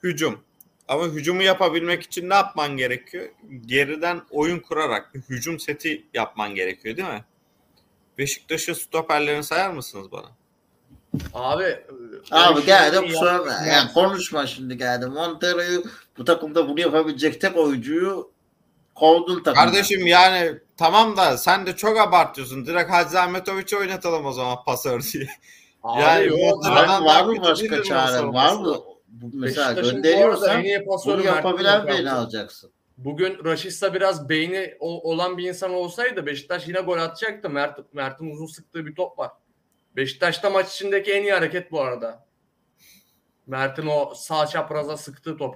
Hücum. 0.03 0.41
Ama 0.89 1.05
hücumu 1.07 1.43
yapabilmek 1.43 2.03
için 2.03 2.31
ne 2.31 2.35
yapman 2.35 2.77
gerekiyor? 2.77 3.29
Geriden 3.67 4.21
oyun 4.31 4.59
kurarak 4.59 5.15
bir 5.15 5.21
hücum 5.21 5.61
seti 5.61 6.05
yapman 6.15 6.55
gerekiyor 6.55 6.97
değil 6.97 7.09
mi? 7.09 7.25
Beşiktaş'ın 8.19 8.73
stoperlerini 8.73 9.45
sayar 9.45 9.71
mısınız 9.71 10.13
bana? 10.13 10.27
abi 11.35 11.65
Abi 12.31 12.57
ben 12.61 12.67
geldi 12.67 12.97
şunu 12.97 13.07
kusura 13.07 13.33
yap- 13.33 13.41
bakma. 13.41 13.67
Yani 13.67 13.93
konuşma 13.93 14.47
şimdi 14.47 14.79
geldi. 14.79 15.07
Montero'yu 15.07 15.85
bu 16.19 16.25
takımda 16.25 16.69
bunu 16.69 16.81
yapabilecek 16.81 17.41
tek 17.41 17.57
oyuncuyu 17.57 18.32
kovdun 19.03 19.43
takımda. 19.43 19.55
Kardeşim 19.65 20.07
yani 20.07 20.59
tamam 20.77 21.17
da 21.17 21.37
sen 21.39 21.67
de 21.67 21.77
çok 21.77 21.99
abartıyorsun. 21.99 22.67
Direkt 22.67 22.91
Hacı 22.91 23.21
Ahmetoviç'i 23.21 23.77
oynatalım 23.77 24.27
o 24.27 24.33
zaman 24.33 24.65
pasör 24.67 25.03
diye. 25.13 25.27
Abi 25.83 26.01
Yani 26.03 26.27
yok, 26.27 26.67
adam- 26.67 27.05
var 27.05 27.25
mı 27.25 27.43
başka 27.43 27.65
değildir 27.65 27.85
çare? 27.85 28.21
ondan 28.21 28.35
Var 28.35 28.55
mı? 28.57 28.77
Mesela 29.33 29.73
gönderiyorsan 29.73 30.59
en 30.61 30.65
iyi 30.65 30.85
pasörü 30.85 31.19
bunu 31.19 31.27
yapabilen 31.27 31.87
yaptı. 31.87 32.13
alacaksın. 32.13 32.73
Bugün 32.99 33.45
Raşitsa 33.45 33.95
biraz 33.95 34.29
beyni 34.29 34.75
olan 34.81 35.39
bir 35.39 35.49
insan 35.49 35.73
olsaydı 35.75 36.27
Beşiktaş 36.27 36.69
yine 36.69 36.81
gol 36.81 36.99
atacaktı. 36.99 37.51
Mert, 37.51 37.95
Mert'in 37.95 38.31
uzun 38.31 38.47
sıktığı 38.47 38.87
bir 38.87 38.95
top 38.95 39.19
var. 39.19 39.31
Beşiktaş'ta 39.97 40.51
maç 40.51 40.73
içindeki 40.75 41.13
en 41.13 41.23
iyi 41.23 41.33
hareket 41.33 41.73
bu 41.73 41.81
arada. 41.81 42.27
Mert'in 43.47 43.87
o 43.87 44.15
sağ 44.15 44.47
çapraza 44.47 44.97
sıktığı 44.97 45.37
top. 45.37 45.55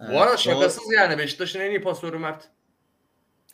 Evet, 0.00 0.10
bu 0.14 0.20
arada 0.20 0.34
o- 0.34 0.38
şakasız 0.38 0.92
yani 0.92 1.18
Beşiktaş'ın 1.18 1.60
en 1.60 1.70
iyi 1.70 1.82
pasörü 1.82 2.18
Mert. 2.18 2.48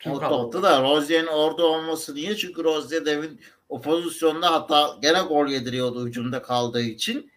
O 0.09 0.19
topta 0.19 0.63
da 0.63 0.81
Rozier'in 0.81 1.27
orada 1.27 1.65
olması 1.65 2.15
niye? 2.15 2.35
Çünkü 2.37 2.63
Rozier 2.63 3.05
demin 3.05 3.41
o 3.69 3.81
pozisyonda 3.81 4.51
hatta 4.51 4.97
gene 5.01 5.21
gol 5.21 5.47
yediriyordu 5.47 6.07
hücumda 6.07 6.41
kaldığı 6.41 6.81
için. 6.81 7.31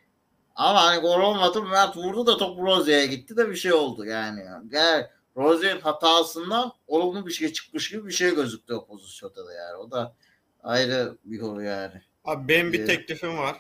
Ama 0.55 0.83
hani 0.83 1.01
gol 1.01 1.21
olmadı. 1.21 1.63
Mert 1.63 1.97
vurdu 1.97 2.27
da 2.27 2.37
top 2.37 2.59
Rozier'e 2.59 3.07
gitti 3.07 3.37
de 3.37 3.51
bir 3.51 3.57
şey 3.57 3.73
oldu 3.73 4.05
yani. 4.05 4.41
Gel 4.71 5.11
Rozier'in 5.37 5.81
hatasından 5.81 6.73
olumlu 6.87 7.27
bir 7.27 7.33
şey 7.33 7.53
çıkmış 7.53 7.91
gibi 7.91 8.07
bir 8.07 8.13
şey 8.13 8.35
gözüktü 8.35 8.75
o 8.75 8.87
pozisyonda 8.87 9.47
da 9.47 9.53
yani. 9.55 9.77
O 9.77 9.91
da 9.91 10.15
ayrı 10.63 11.19
bir 11.25 11.39
konu 11.41 11.63
yani. 11.63 12.03
Abi 12.25 12.49
benim 12.49 12.73
bir 12.73 12.79
Evet. 12.79 12.89
teklifim 12.89 13.39
var. 13.39 13.57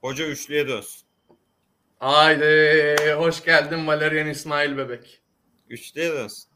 Hoca 0.00 0.26
üçlüye 0.26 0.68
dönsün. 0.68 1.02
Haydi 2.00 3.12
hoş 3.12 3.44
geldin 3.44 3.86
Valerian 3.86 4.26
İsmail 4.28 4.76
Bebek. 4.76 5.20
Üçlüye 5.68 6.10
dönsün. 6.12 6.50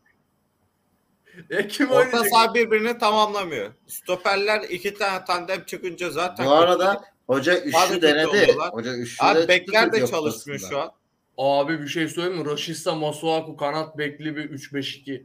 E 1.50 1.68
kim 1.68 1.86
Orta 1.90 1.96
oynayacak? 1.98 2.26
saha 2.26 2.54
birbirini 2.54 2.98
tamamlamıyor. 2.98 3.72
Stoperler 3.86 4.60
iki 4.60 4.94
tane 4.94 5.24
tandem 5.24 5.64
çıkınca 5.64 6.10
zaten 6.10 6.46
Bu 6.46 6.52
arada 6.52 7.04
hoca 7.26 7.58
üçlü 7.58 7.70
Sadece 7.72 8.02
denedi. 8.02 8.26
oluyorlar. 8.26 8.72
Hoca 8.72 8.94
üçlü 8.94 9.24
Abi 9.26 9.38
de 9.42 9.48
bekler 9.48 9.92
de 9.92 10.06
çalışmıyor 10.06 10.60
şu 10.70 10.80
an. 10.80 10.92
Abi 11.38 11.82
bir 11.82 11.88
şey 11.88 12.08
söyleyeyim 12.08 12.42
mi? 12.46 12.50
Raşitsa 12.50 12.94
Masuaku 12.94 13.56
kanat 13.56 13.98
bekli 13.98 14.36
bir 14.36 14.50
3-5-2. 14.50 15.24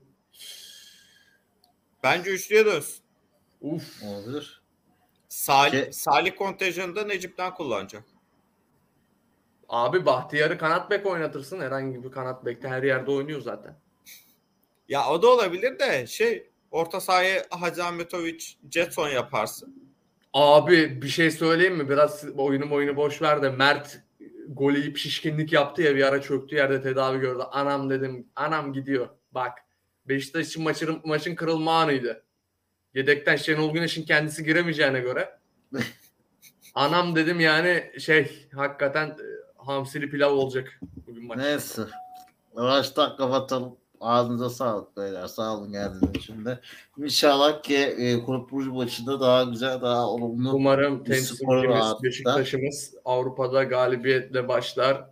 Bence 2.04 2.32
üçlüye 2.32 2.66
dönsün. 2.66 3.04
Uf. 3.62 4.04
Olabilir. 4.04 4.62
Salih, 5.30 5.74
Ke- 5.80 5.92
Salih 5.92 6.36
kontenjanını 6.38 6.96
da 6.96 7.04
Necip'ten 7.04 7.54
kullanacak. 7.54 8.04
Abi 9.70 10.06
Bahtiyar'ı 10.06 10.58
kanat 10.58 10.92
bek 10.92 11.06
oynatırsın. 11.06 11.62
Herhangi 11.62 12.04
bir 12.04 12.12
kanat 12.12 12.46
bekte 12.46 12.68
her 12.68 12.84
yerde 12.84 13.12
oynuyor 13.12 13.42
zaten. 13.42 13.80
Ya 14.88 15.10
o 15.10 15.22
da 15.22 15.28
olabilir 15.28 15.80
de 15.80 16.08
şey 16.08 16.50
orta 16.72 17.02
sahaya 17.02 17.46
Hacı 17.50 17.84
Ahmetoviç, 17.84 18.58
Jetson 18.72 19.10
yaparsın. 19.10 19.94
Abi 20.34 21.02
bir 21.02 21.08
şey 21.08 21.32
söyleyeyim 21.32 21.76
mi? 21.76 21.90
Biraz 21.90 22.26
oyunu 22.38 22.74
oyunu 22.74 22.96
boş 22.96 23.22
ver 23.22 23.42
de 23.42 23.50
Mert 23.50 24.02
gol 24.50 24.74
yiyip 24.74 24.98
şişkinlik 24.98 25.54
yaptı 25.54 25.82
ya 25.82 25.96
bir 25.96 26.04
ara 26.04 26.22
çöktü 26.22 26.56
yerde 26.56 26.82
tedavi 26.82 27.20
gördü. 27.20 27.44
Anam 27.52 27.90
dedim. 27.90 28.28
Anam 28.36 28.74
gidiyor. 28.74 29.10
Bak. 29.32 29.54
Beşiktaş 30.06 30.48
için 30.48 30.64
maçın, 30.64 31.02
maçın 31.06 31.36
kırılma 31.36 31.80
anıydı. 31.80 32.24
Yedekten 32.94 33.36
Şenol 33.36 33.74
Güneş'in 33.74 34.06
kendisi 34.06 34.44
giremeyeceğine 34.44 35.00
göre. 35.00 35.40
Anam 36.74 37.16
dedim 37.16 37.40
yani 37.40 37.92
şey 38.00 38.48
hakikaten 38.56 39.18
hamsili 39.66 40.10
pilav 40.10 40.32
olacak 40.34 40.80
bugün 41.08 41.26
maç. 41.26 41.38
Neyse. 41.38 41.82
Yavaştan 42.58 43.18
kapatalım. 43.18 43.76
Ağzınıza 44.02 44.50
sağlık 44.50 44.98
beyler. 44.98 45.28
Sağ 45.28 45.58
olun 45.58 45.72
geldiğiniz 45.72 46.16
için 46.16 46.46
de. 46.46 46.60
İnşallah 46.98 47.64
ki 47.64 47.78
e, 47.78 48.24
Kulüp 48.24 48.52
Brugge 48.52 48.70
maçında 48.70 49.20
daha 49.20 49.44
güzel, 49.44 49.82
daha 49.82 50.08
olumlu. 50.08 50.52
Umarım 50.54 51.04
temsilcimiz. 51.04 52.04
Beşiktaş'ımız 52.04 52.94
Avrupa'da 53.06 53.64
galibiyetle 53.64 54.48
başlar. 54.48 55.06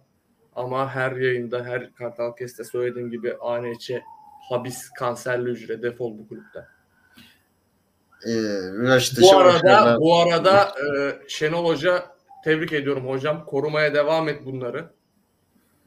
Ama 0.55 0.89
her 0.89 1.11
yayında, 1.11 1.63
her 1.65 1.93
Kartal 1.93 2.35
Kest'te 2.35 2.63
söylediğim 2.63 3.11
gibi 3.11 3.35
ANC 3.41 4.01
habis 4.49 4.89
kanserli 4.89 5.49
hücre 5.49 5.81
defol 5.81 6.17
bu 6.17 6.27
kulüpten. 6.27 6.65
E, 8.27 8.33
Beşiktaş'a 8.83 9.35
Bu 9.35 9.37
arada 9.37 9.97
bu 9.99 10.15
arada 10.15 10.63
e, 10.63 11.15
Şenol 11.27 11.65
Hoca 11.65 12.16
tebrik 12.43 12.73
ediyorum 12.73 13.07
hocam. 13.09 13.45
Korumaya 13.45 13.93
devam 13.93 14.29
et 14.29 14.45
bunları. 14.45 14.89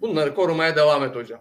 Bunları 0.01 0.34
korumaya 0.34 0.76
devam 0.76 1.05
et 1.05 1.16
hocam. 1.16 1.40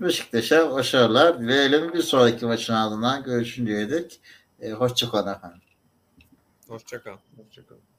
Beşiktaş'a 0.00 0.72
başarılar. 0.72 1.40
Dileyelim 1.40 1.92
bir 1.92 2.02
sonraki 2.02 2.46
maçın 2.46 2.72
ardından 2.72 3.22
görüşünceye 3.22 3.90
dek. 3.90 4.20
E, 4.60 4.70
hoşçakalın 4.70 5.34
efendim. 5.34 5.62
Hoşçakal. 6.68 7.16
Hoşçakalın. 7.36 7.91